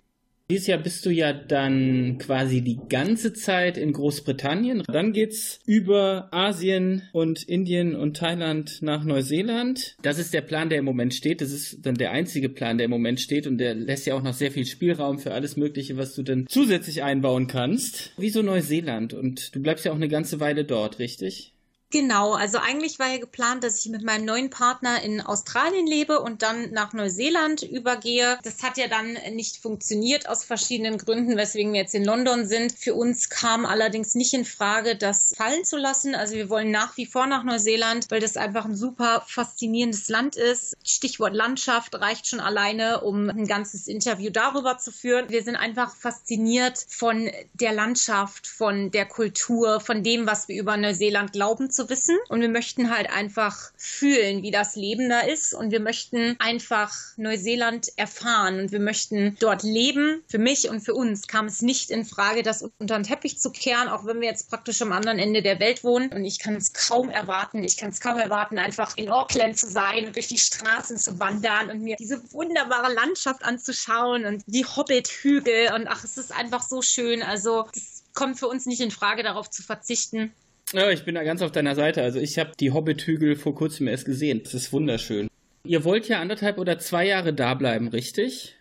Dieses 0.50 0.68
Jahr 0.68 0.78
bist 0.78 1.06
du 1.06 1.10
ja 1.10 1.34
dann 1.34 2.20
quasi 2.20 2.62
die 2.62 2.80
ganze 2.88 3.34
Zeit 3.34 3.78
in 3.78 3.92
Großbritannien. 3.92 4.82
Dann 4.88 5.12
geht's 5.12 5.60
über 5.66 6.30
Asien 6.32 7.02
und 7.12 7.44
Indien 7.44 7.98
und 7.98 8.16
Thailand 8.16 8.82
nach 8.82 9.04
Neuseeland. 9.04 9.98
Das 10.02 10.20
ist 10.20 10.34
der 10.34 10.40
Plan, 10.40 10.70
der 10.70 10.80
im 10.80 10.86
Moment 10.86 11.14
steht. 11.14 11.42
Das 11.42 11.52
ist 11.52 11.86
dann 11.86 11.96
der 11.96 12.12
einzige 12.12 12.48
Plan, 12.48 12.78
der 12.78 12.86
im 12.86 12.92
Moment 12.92 13.20
steht 13.20 13.46
und 13.46 13.58
der 13.58 13.76
lässt 13.76 14.06
ja 14.06 14.16
auch 14.16 14.24
noch 14.24 14.34
sehr 14.34 14.52
viel 14.52 14.66
Spielraum 14.66 15.20
für 15.20 15.34
alles 15.34 15.58
Mögliche, 15.58 15.98
was 15.98 16.16
du 16.16 16.24
dann 16.24 16.46
zusätzlich 16.48 17.04
einbauen 17.04 17.48
kannst. 17.48 18.14
Wieso 18.16 18.42
Neuseeland? 18.42 19.14
Und 19.14 19.54
du 19.54 19.62
bleibst 19.62 19.84
ja 19.84 19.92
auch 19.92 19.98
eine 19.98 20.08
ganze 20.08 20.40
Weile 20.40 20.64
dort, 20.64 21.00
richtig? 21.00 21.52
Genau, 21.90 22.34
also 22.34 22.58
eigentlich 22.58 23.00
war 23.00 23.08
ja 23.08 23.18
geplant, 23.18 23.64
dass 23.64 23.80
ich 23.80 23.90
mit 23.90 24.04
meinem 24.04 24.26
neuen 24.26 24.50
Partner 24.50 25.02
in 25.02 25.22
Australien 25.22 25.88
lebe 25.88 26.20
und 26.20 26.42
dann 26.42 26.72
nach 26.72 26.92
Neuseeland 26.92 27.62
übergehe. 27.62 28.38
Das 28.44 28.62
hat 28.62 28.78
ja 28.78 28.90
dann 28.90 29.14
nicht 29.32 29.58
funktioniert 29.62 30.28
aus 30.28 30.44
verschiedenen 30.44 30.98
Gründen, 30.98 31.38
weswegen 31.38 31.72
wir 31.72 31.80
jetzt 31.80 31.96
in 31.96 32.04
London 32.04 32.46
sind. 32.46 32.74
Für 32.74 32.94
uns 32.94 33.30
kam 33.30 33.66
allerdings 33.66 34.16
nicht 34.16 34.34
in 34.34 34.44
Frage, 34.44 34.98
das 34.98 35.34
fallen 35.38 35.64
zu 35.64 35.78
lassen. 35.78 36.14
Also 36.14 36.36
wir 36.36 36.50
wollen 36.50 36.72
nach 36.72 36.98
wie 36.98 37.06
vor 37.06 37.26
nach 37.26 37.46
Neuseeland, 37.46 38.08
weil 38.10 38.20
das 38.20 38.36
einfach 38.36 38.66
ein 38.66 38.76
super 38.76 39.24
faszinierendes 39.26 40.10
Land 40.10 40.36
ist. 40.36 40.76
Stichwort 40.84 41.34
Landschaft 41.34 41.96
reicht 41.96 42.28
schon 42.28 42.42
alleine, 42.42 43.00
um 43.00 43.30
ein 43.30 43.48
ganzes 43.48 43.88
Interview 43.88 44.30
darüber 44.30 44.78
zu 44.78 44.92
führen. 44.92 45.30
Wir 45.30 45.42
sind 45.42 45.56
einfach 45.56 45.96
fasziniert 45.96 46.86
von 46.90 47.32
der 47.54 47.72
Landschaft, 47.72 48.46
von 48.46 48.92
der 48.92 49.06
Kultur, 49.06 49.80
von 49.80 50.04
dem, 50.04 50.28
was 50.28 50.50
wir 50.50 50.60
über 50.60 50.76
Neuseeland 50.76 51.32
glauben 51.32 51.72
zu 51.78 51.90
wissen. 51.90 52.18
Und 52.28 52.42
wir 52.42 52.50
möchten 52.50 52.90
halt 52.94 53.10
einfach 53.10 53.72
fühlen, 53.78 54.44
wie 54.44 54.52
das 54.52 54.76
Leben 54.76 55.08
da 55.10 55.22
ist. 55.22 55.54
Und 55.54 55.72
wir 55.72 55.80
möchten 55.80 56.36
einfach 56.40 56.94
Neuseeland 57.16 57.88
erfahren. 57.96 58.60
Und 58.60 58.72
wir 58.72 58.80
möchten 58.80 59.38
dort 59.40 59.64
leben. 59.64 60.24
Für 60.28 60.40
mich 60.40 60.70
und 60.70 60.82
für 60.82 60.94
uns 60.94 61.28
kam 61.28 61.46
es 61.46 61.62
nicht 61.62 61.92
in 61.92 62.04
Frage, 62.04 62.44
das 62.44 62.64
unter 62.80 62.96
den 62.98 63.04
Teppich 63.04 63.40
zu 63.40 63.52
kehren, 63.52 63.88
auch 63.88 64.06
wenn 64.06 64.20
wir 64.20 64.28
jetzt 64.28 64.50
praktisch 64.50 64.82
am 64.82 64.92
anderen 64.92 65.20
Ende 65.20 65.42
der 65.42 65.60
Welt 65.60 65.84
wohnen. 65.84 66.12
Und 66.12 66.26
ich 66.26 66.40
kann 66.40 66.56
es 66.56 66.74
kaum 66.74 67.10
erwarten. 67.10 67.64
Ich 67.64 67.78
kann 67.78 67.90
es 67.90 68.02
kaum 68.02 68.18
erwarten, 68.18 68.58
einfach 68.58 68.98
in 68.98 69.10
Auckland 69.10 69.58
zu 69.58 69.70
sein 69.70 70.08
und 70.08 70.16
durch 70.16 70.28
die 70.28 70.38
Straßen 70.38 70.98
zu 70.98 71.20
wandern 71.20 71.70
und 71.70 71.82
mir 71.82 71.96
diese 71.98 72.22
wunderbare 72.34 72.94
Landschaft 72.94 73.44
anzuschauen 73.44 74.26
und 74.26 74.44
die 74.48 74.66
Hobbit-Hügel. 74.66 75.74
Und 75.76 75.88
ach, 75.88 76.04
es 76.04 76.18
ist 76.18 76.32
einfach 76.32 76.64
so 76.64 76.82
schön. 76.82 77.22
Also, 77.22 77.68
das 77.74 78.04
kommt 78.14 78.40
für 78.40 78.48
uns 78.48 78.66
nicht 78.66 78.82
in 78.82 78.90
Frage, 78.90 79.22
darauf 79.22 79.50
zu 79.50 79.62
verzichten. 79.62 80.34
Ja, 80.74 80.90
ich 80.92 81.06
bin 81.06 81.16
da 81.16 81.24
ganz 81.24 81.42
auf 81.42 81.52
deiner 81.52 81.76
Seite. 81.76 82.02
Also 82.02 82.20
ich 82.20 82.38
habe 82.38 82.52
die 82.60 82.72
Hobbit-Hügel 82.72 83.36
vor 83.36 83.56
kurzem 83.56 83.88
erst 83.88 84.06
gesehen. 84.06 84.42
Das 84.44 84.54
ist 84.54 84.74
wunderschön. 84.74 85.30
Ihr 85.64 85.84
wollt 85.84 86.08
ja 86.08 86.20
anderthalb 86.20 86.58
oder 86.58 86.80
zwei 86.80 87.08
Jahre 87.08 87.34
da 87.34 87.54
bleiben, 87.54 87.88
richtig? 87.88 88.56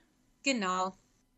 Genau. 0.44 0.94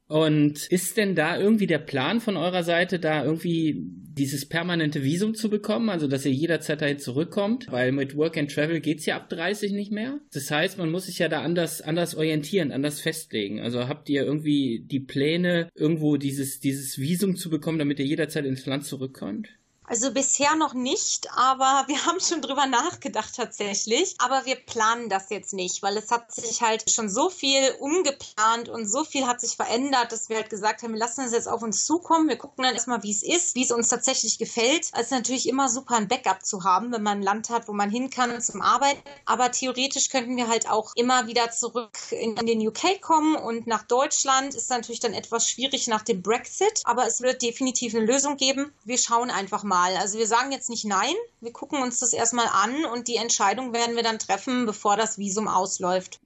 Und 0.09 0.67
ist 0.69 0.97
denn 0.97 1.15
da 1.15 1.39
irgendwie 1.39 1.67
der 1.67 1.79
Plan 1.79 2.21
von 2.21 2.39
eurer 2.39 2.63
Seite, 2.63 2.99
da 2.99 3.23
irgendwie 3.23 3.77
dieses 3.79 4.49
permanente 4.49 5.05
Visum 5.05 5.35
zu 5.35 5.51
bekommen, 5.51 5.91
also 5.91 6.09
dass 6.09 6.25
ihr 6.25 6.33
jederzeit 6.33 6.81
dahin 6.81 6.99
zurückkommt? 6.99 7.71
Weil 7.71 7.93
mit 7.93 8.17
Work 8.17 8.39
and 8.39 8.51
Travel 8.51 8.81
geht's 8.81 9.05
ja 9.05 9.17
ab 9.17 9.29
30 9.29 9.73
nicht 9.73 9.93
mehr. 9.93 10.19
Das 10.33 10.51
heißt, 10.51 10.79
man 10.79 10.91
muss 10.91 11.07
sich 11.07 11.19
ja 11.19 11.29
da 11.29 11.43
anders, 11.43 11.83
anders 11.83 12.15
orientieren, 12.15 12.73
anders 12.73 13.03
festlegen. 13.03 13.61
Also 13.61 13.87
habt 13.87 14.09
ihr 14.09 14.25
irgendwie 14.25 14.81
die 14.81 15.01
Pläne, 15.01 15.69
irgendwo 15.75 16.17
dieses, 16.17 16.59
dieses 16.59 16.99
Visum 16.99 17.37
zu 17.37 17.51
bekommen, 17.51 17.79
damit 17.79 17.99
ihr 17.99 18.07
jederzeit 18.07 18.47
ins 18.47 18.65
Land 18.65 18.87
zurückkommt? 18.87 19.51
Also 19.89 20.13
bisher 20.13 20.55
noch 20.55 20.75
nicht, 20.75 21.29
aber 21.35 21.85
wir 21.89 22.05
haben 22.05 22.21
schon 22.21 22.43
drüber 22.43 22.67
nachgedacht 22.67 23.35
tatsächlich. 23.35 24.15
Aber 24.19 24.45
wir 24.45 24.57
planen 24.57 25.09
das 25.09 25.31
jetzt 25.31 25.55
nicht, 25.55 25.83
weil 25.83 25.97
es 25.97 26.11
hat 26.11 26.31
sich 26.33 26.61
halt 26.61 26.91
schon 26.91 27.09
so 27.09 27.31
viel 27.31 27.75
umgeplant 27.81 28.69
und 28.69 28.87
so 28.87 29.05
viel 29.05 29.27
hat 29.27 29.41
sich 29.41 29.57
verändert, 29.57 30.13
dass 30.13 30.29
wir 30.29 30.37
halt 30.37 30.51
gesagt 30.51 30.83
haben, 30.83 30.93
wir 30.93 30.99
lassen 30.99 31.25
es 31.25 31.33
jetzt 31.33 31.49
auf 31.49 31.63
uns 31.63 31.87
zukommen. 31.87 32.29
Wir 32.29 32.37
gucken 32.37 32.65
dann 32.65 32.75
erstmal, 32.75 33.03
wie 33.03 33.11
es 33.11 33.23
ist, 33.23 33.55
wie 33.55 33.65
es 33.65 33.71
uns 33.71 33.89
tatsächlich 33.89 34.39
gefällt. 34.39 34.91
Es 34.93 35.07
ist 35.07 35.11
natürlich 35.11 35.49
immer 35.49 35.69
super, 35.71 35.97
ein 35.97 36.09
Backup 36.09 36.45
zu 36.45 36.65
haben, 36.65 36.93
wenn 36.93 37.03
man 37.03 37.19
ein 37.19 37.23
Land 37.23 37.49
hat, 37.49 37.67
wo 37.67 37.73
man 37.73 37.91
hin 37.91 38.11
kann 38.11 38.41
zum 38.43 38.61
Arbeiten. 38.61 39.01
Aber 39.25 39.51
theoretisch 39.51 40.11
könnten 40.11 40.37
wir 40.37 40.49
halt 40.49 40.69
auch 40.69 40.93
immer 40.97 41.27
wieder 41.27 41.51
zurück 41.51 41.97
in, 42.11 42.35
den 42.35 42.67
UK 42.67 43.01
kommen 43.01 43.37
und 43.37 43.67
nach 43.67 43.85
Deutschland 43.85 44.55
ist 44.55 44.71
natürlich 44.71 45.01
dann 45.01 45.15
etwas 45.15 45.49
schwierig 45.49 45.87
nach 45.87 46.03
dem 46.03 46.23
Brexit. 46.23 46.83
Aber 46.85 47.07
es 47.07 47.23
wird 47.23 47.41
definitiv 47.41 47.95
eine 47.95 48.05
Lösung 48.05 48.37
geben. 48.37 48.73
Wir 48.85 48.99
schauen 48.99 49.31
einfach 49.31 49.63
mal 49.63 49.78
mal. 49.79 49.97
Also 49.97 50.19
wir 50.19 50.27
sagen 50.27 50.53
jetzt 50.53 50.71
nicht 50.71 50.85
nein, 50.85 51.15
wir 51.41 51.53
gucken 51.53 51.83
uns 51.83 52.01
das 52.01 52.13
erstmal 52.13 52.47
an 52.47 52.85
und 52.93 53.09
die 53.09 53.17
Entscheidung 53.17 53.73
werden 53.73 53.97
wir 53.97 54.03
dann 54.03 54.19
treffen, 54.19 54.67
bevor 54.67 54.97
das 54.97 55.19
Visum 55.19 55.49
ausläuft. 55.49 56.21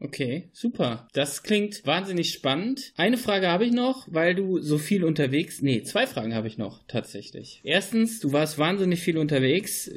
Okay, 0.00 0.48
super. 0.52 1.08
Das 1.12 1.42
klingt 1.42 1.84
wahnsinnig 1.84 2.32
spannend. 2.32 2.92
Eine 2.96 3.18
Frage 3.18 3.48
habe 3.48 3.66
ich 3.66 3.72
noch, 3.72 4.06
weil 4.08 4.36
du 4.36 4.60
so 4.60 4.78
viel 4.78 5.02
unterwegs. 5.02 5.60
Nee, 5.60 5.82
zwei 5.82 6.06
Fragen 6.06 6.34
habe 6.34 6.46
ich 6.46 6.56
noch 6.56 6.84
tatsächlich. 6.86 7.60
Erstens, 7.64 8.20
du 8.20 8.32
warst 8.32 8.58
wahnsinnig 8.58 9.00
viel 9.00 9.18
unterwegs. 9.18 9.90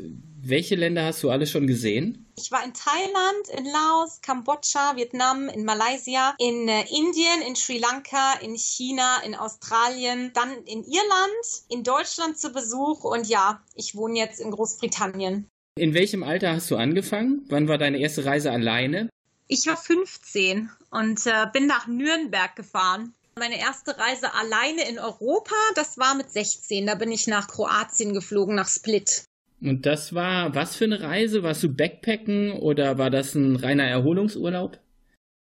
Welche 0.44 0.74
Länder 0.74 1.06
hast 1.06 1.22
du 1.22 1.30
alle 1.30 1.46
schon 1.46 1.68
gesehen? 1.68 2.26
Ich 2.36 2.52
war 2.52 2.66
in 2.66 2.74
Thailand, 2.74 3.60
in 3.60 3.66
Laos, 3.66 4.22
Kambodscha, 4.22 4.96
Vietnam, 4.96 5.50
in 5.50 5.64
Malaysia, 5.66 6.34
in 6.40 6.68
äh, 6.68 6.82
Indien, 6.90 7.44
in 7.48 7.56
Sri 7.56 7.78
Lanka, 7.78 8.40
in 8.42 8.58
China, 8.58 9.22
in 9.24 9.36
Australien, 9.36 10.32
dann 10.34 10.52
in 10.66 10.84
Irland, 10.84 11.46
in 11.70 11.84
Deutschland 11.84 12.40
zu 12.40 12.52
Besuch 12.52 13.04
und 13.04 13.28
ja, 13.28 13.62
ich 13.76 13.96
wohne 13.96 14.18
jetzt 14.18 14.40
in 14.40 14.50
Großbritannien. 14.50 15.48
In 15.78 15.94
welchem 15.94 16.24
Alter 16.24 16.54
hast 16.54 16.72
du 16.72 16.76
angefangen? 16.76 17.46
Wann 17.50 17.68
war 17.68 17.78
deine 17.78 18.00
erste 18.00 18.26
Reise 18.26 18.52
alleine? 18.52 19.10
Ich 19.48 19.68
war 19.68 19.78
15 19.78 20.72
und 20.90 21.24
äh, 21.28 21.46
bin 21.54 21.68
nach 21.68 21.86
Nürnberg 21.86 22.56
gefahren. 22.56 23.14
Meine 23.38 23.60
erste 23.60 23.96
Reise 23.96 24.34
alleine 24.34 24.90
in 24.90 24.98
Europa, 24.98 25.56
das 25.76 26.00
war 26.00 26.16
mit 26.16 26.32
16. 26.32 26.88
Da 26.88 26.96
bin 26.96 27.12
ich 27.12 27.28
nach 27.28 27.48
Kroatien 27.48 28.14
geflogen, 28.14 28.56
nach 28.56 28.68
Split. 28.68 29.24
Und 29.62 29.86
das 29.86 30.14
war 30.14 30.56
was 30.56 30.76
für 30.76 30.86
eine 30.86 31.02
Reise? 31.02 31.44
Warst 31.44 31.64
du 31.64 31.74
Backpacken 31.74 32.52
oder 32.52 32.98
war 32.98 33.10
das 33.10 33.36
ein 33.36 33.56
reiner 33.56 33.84
Erholungsurlaub? 33.84 34.80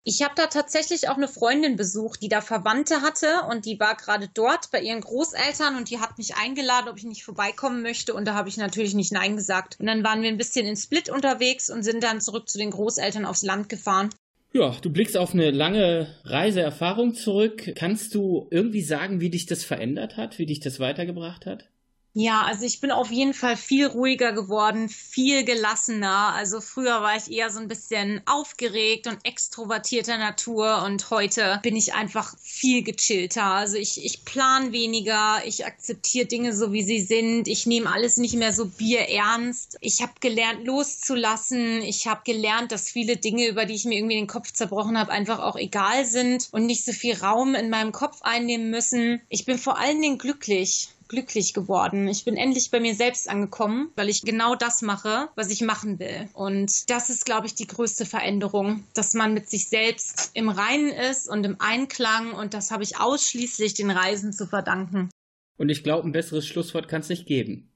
Ich 0.03 0.23
habe 0.23 0.33
da 0.35 0.47
tatsächlich 0.47 1.09
auch 1.09 1.17
eine 1.17 1.29
Freundin 1.29 1.77
besucht, 1.77 2.23
die 2.23 2.29
da 2.29 2.41
Verwandte 2.41 3.03
hatte 3.03 3.27
und 3.51 3.67
die 3.67 3.79
war 3.79 3.97
gerade 3.97 4.31
dort 4.33 4.71
bei 4.71 4.81
ihren 4.81 5.03
Großeltern 5.03 5.77
und 5.77 5.91
die 5.91 6.01
hat 6.01 6.17
mich 6.17 6.37
eingeladen, 6.37 6.89
ob 6.89 6.97
ich 6.97 7.05
nicht 7.05 7.23
vorbeikommen 7.23 7.83
möchte 7.83 8.15
und 8.15 8.27
da 8.27 8.35
habe 8.35 8.49
ich 8.49 8.57
natürlich 8.57 8.95
nicht 8.95 9.13
Nein 9.13 9.37
gesagt. 9.37 9.77
Und 9.79 9.87
dann 9.87 10.03
waren 10.03 10.23
wir 10.23 10.31
ein 10.31 10.39
bisschen 10.39 10.67
in 10.67 10.77
Split 10.77 11.11
unterwegs 11.11 11.69
und 11.69 11.83
sind 11.83 12.03
dann 12.03 12.23
zurück 12.23 12.49
zu 12.49 12.57
den 12.57 12.71
Großeltern 12.71 13.27
aufs 13.27 13.43
Land 13.43 13.69
gefahren. 13.69 14.09
Ja, 14.53 14.75
du 14.81 14.91
blickst 14.91 15.19
auf 15.19 15.35
eine 15.35 15.51
lange 15.51 16.09
Reiseerfahrung 16.25 17.15
zurück. 17.15 17.73
Kannst 17.77 18.15
du 18.15 18.49
irgendwie 18.51 18.83
sagen, 18.83 19.21
wie 19.21 19.31
dich 19.31 19.47
das 19.47 19.65
verändert 19.65 20.17
hat, 20.17 20.39
wie 20.39 20.47
dich 20.47 20.61
das 20.61 20.81
weitergebracht 20.81 21.45
hat? 21.45 21.69
Ja, 22.13 22.43
also 22.43 22.65
ich 22.65 22.81
bin 22.81 22.91
auf 22.91 23.13
jeden 23.13 23.35
Fall 23.35 23.57
viel 23.57 23.87
ruhiger 23.87 24.33
geworden, 24.33 24.89
viel 24.89 25.45
gelassener. 25.45 26.35
Also 26.35 26.61
früher 26.61 27.03
war 27.03 27.17
ich 27.17 27.31
eher 27.31 27.51
so 27.51 27.61
ein 27.61 27.69
bisschen 27.69 28.21
aufgeregt 28.27 29.07
und 29.07 29.19
extrovertierter 29.25 30.19
Natur 30.19 30.83
und 30.85 31.09
heute 31.11 31.61
bin 31.63 31.77
ich 31.77 31.95
einfach 31.95 32.37
viel 32.41 32.83
gechillter. 32.83 33.45
Also 33.45 33.77
ich, 33.77 34.05
ich 34.05 34.25
plan 34.25 34.73
weniger, 34.73 35.41
ich 35.47 35.65
akzeptiere 35.65 36.27
Dinge 36.27 36.53
so, 36.53 36.73
wie 36.73 36.83
sie 36.83 36.99
sind. 36.99 37.47
Ich 37.47 37.67
nehme 37.67 37.93
alles 37.93 38.17
nicht 38.17 38.35
mehr 38.35 38.53
so 38.53 38.67
bierernst. 38.67 39.79
Ich 39.81 40.03
habe 40.03 40.15
gelernt, 40.19 40.67
loszulassen. 40.67 41.81
Ich 41.83 42.09
habe 42.09 42.23
gelernt, 42.25 42.73
dass 42.73 42.91
viele 42.91 43.19
Dinge, 43.19 43.47
über 43.47 43.67
die 43.67 43.75
ich 43.75 43.85
mir 43.85 43.99
irgendwie 43.99 44.17
den 44.17 44.27
Kopf 44.27 44.53
zerbrochen 44.53 44.99
habe, 44.99 45.13
einfach 45.13 45.39
auch 45.39 45.57
egal 45.57 46.05
sind 46.05 46.49
und 46.51 46.67
nicht 46.67 46.85
so 46.85 46.91
viel 46.91 47.15
Raum 47.15 47.55
in 47.55 47.71
meinem 47.71 47.93
Kopf 47.93 48.23
einnehmen 48.23 48.69
müssen. 48.71 49.21
Ich 49.29 49.45
bin 49.45 49.59
vor 49.59 49.79
allen 49.79 50.03
Dingen 50.03 50.19
glücklich 50.19 50.89
glücklich 51.11 51.53
geworden. 51.53 52.09
Ich 52.09 52.25
bin 52.25 52.37
endlich 52.37 52.71
bei 52.71 52.81
mir 52.81 52.95
selbst 52.95 53.29
angekommen, 53.29 53.91
weil 53.97 54.09
ich 54.09 54.23
genau 54.23 54.55
das 54.55 54.81
mache, 54.81 55.29
was 55.35 55.51
ich 55.51 55.61
machen 55.61 55.99
will. 55.99 56.29
Und 56.33 56.89
das 56.89 57.11
ist, 57.11 57.27
glaube 57.27 57.47
ich, 57.47 57.55
die 57.55 57.67
größte 57.67 58.07
Veränderung, 58.07 58.85
dass 58.95 59.13
man 59.13 59.35
mit 59.35 59.51
sich 59.51 59.69
selbst 59.69 60.31
im 60.35 60.49
Reinen 60.49 60.93
ist 60.93 61.29
und 61.29 61.45
im 61.45 61.57
Einklang. 61.59 62.33
Und 62.33 62.55
das 62.55 62.71
habe 62.71 62.85
ich 62.85 62.99
ausschließlich 62.99 63.75
den 63.75 63.91
Reisen 63.91 64.33
zu 64.33 64.47
verdanken. 64.47 65.11
Und 65.59 65.69
ich 65.69 65.83
glaube, 65.83 66.09
ein 66.09 66.13
besseres 66.13 66.47
Schlusswort 66.47 66.89
kann 66.89 67.03
es 67.03 67.09
nicht 67.09 67.27
geben. 67.27 67.69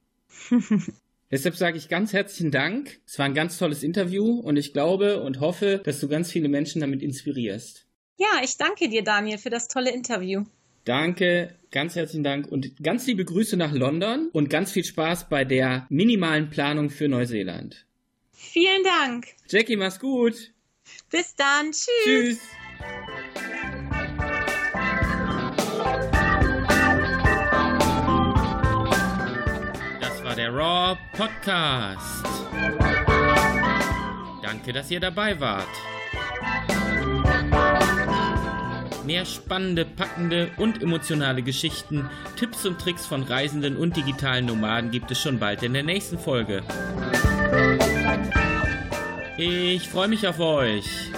Deshalb 1.29 1.57
sage 1.57 1.77
ich 1.77 1.89
ganz 1.89 2.13
herzlichen 2.13 2.51
Dank. 2.51 2.99
Es 3.05 3.19
war 3.19 3.25
ein 3.25 3.33
ganz 3.33 3.57
tolles 3.57 3.83
Interview 3.83 4.39
und 4.39 4.55
ich 4.55 4.71
glaube 4.71 5.21
und 5.21 5.41
hoffe, 5.41 5.81
dass 5.83 5.99
du 5.99 6.07
ganz 6.07 6.31
viele 6.31 6.47
Menschen 6.47 6.79
damit 6.79 7.01
inspirierst. 7.01 7.85
Ja, 8.17 8.41
ich 8.43 8.55
danke 8.55 8.87
dir, 8.87 9.03
Daniel, 9.03 9.37
für 9.37 9.49
das 9.49 9.67
tolle 9.67 9.91
Interview. 9.91 10.45
Danke, 10.85 11.55
ganz 11.71 11.95
herzlichen 11.95 12.23
Dank 12.23 12.47
und 12.47 12.81
ganz 12.83 13.07
liebe 13.07 13.25
Grüße 13.25 13.57
nach 13.57 13.71
London 13.71 14.29
und 14.33 14.51
ganz 14.51 14.71
viel 14.71 14.85
Spaß 14.85 15.29
bei 15.29 15.43
der 15.43 15.87
minimalen 15.89 16.51
Planung 16.51 16.91
für 16.91 17.07
Neuseeland. 17.07 17.87
Vielen 18.31 18.83
Dank. 18.83 19.25
Jackie, 19.49 19.77
mach's 19.77 19.99
gut. 19.99 20.51
Bis 21.09 21.35
dann. 21.35 21.71
Tschüss. 21.71 21.89
Tschüss. 22.03 22.39
Das 30.01 30.23
war 30.23 30.35
der 30.35 30.53
Raw 30.53 30.99
Podcast. 31.13 32.25
Danke, 34.43 34.71
dass 34.71 34.91
ihr 34.91 34.99
dabei 34.99 35.39
wart. 35.39 35.67
Mehr 39.05 39.25
spannende, 39.25 39.85
packende 39.85 40.49
und 40.57 40.81
emotionale 40.81 41.43
Geschichten, 41.43 42.09
Tipps 42.37 42.65
und 42.65 42.79
Tricks 42.79 43.05
von 43.05 43.21
Reisenden 43.23 43.77
und 43.77 43.95
digitalen 43.95 44.47
Nomaden 44.47 44.89
gibt 44.89 45.11
es 45.11 45.21
schon 45.21 45.37
bald 45.37 45.61
in 45.61 45.73
der 45.73 45.83
nächsten 45.83 46.17
Folge. 46.17 46.63
Ich 49.37 49.87
freue 49.89 50.07
mich 50.07 50.27
auf 50.27 50.39
euch. 50.39 51.11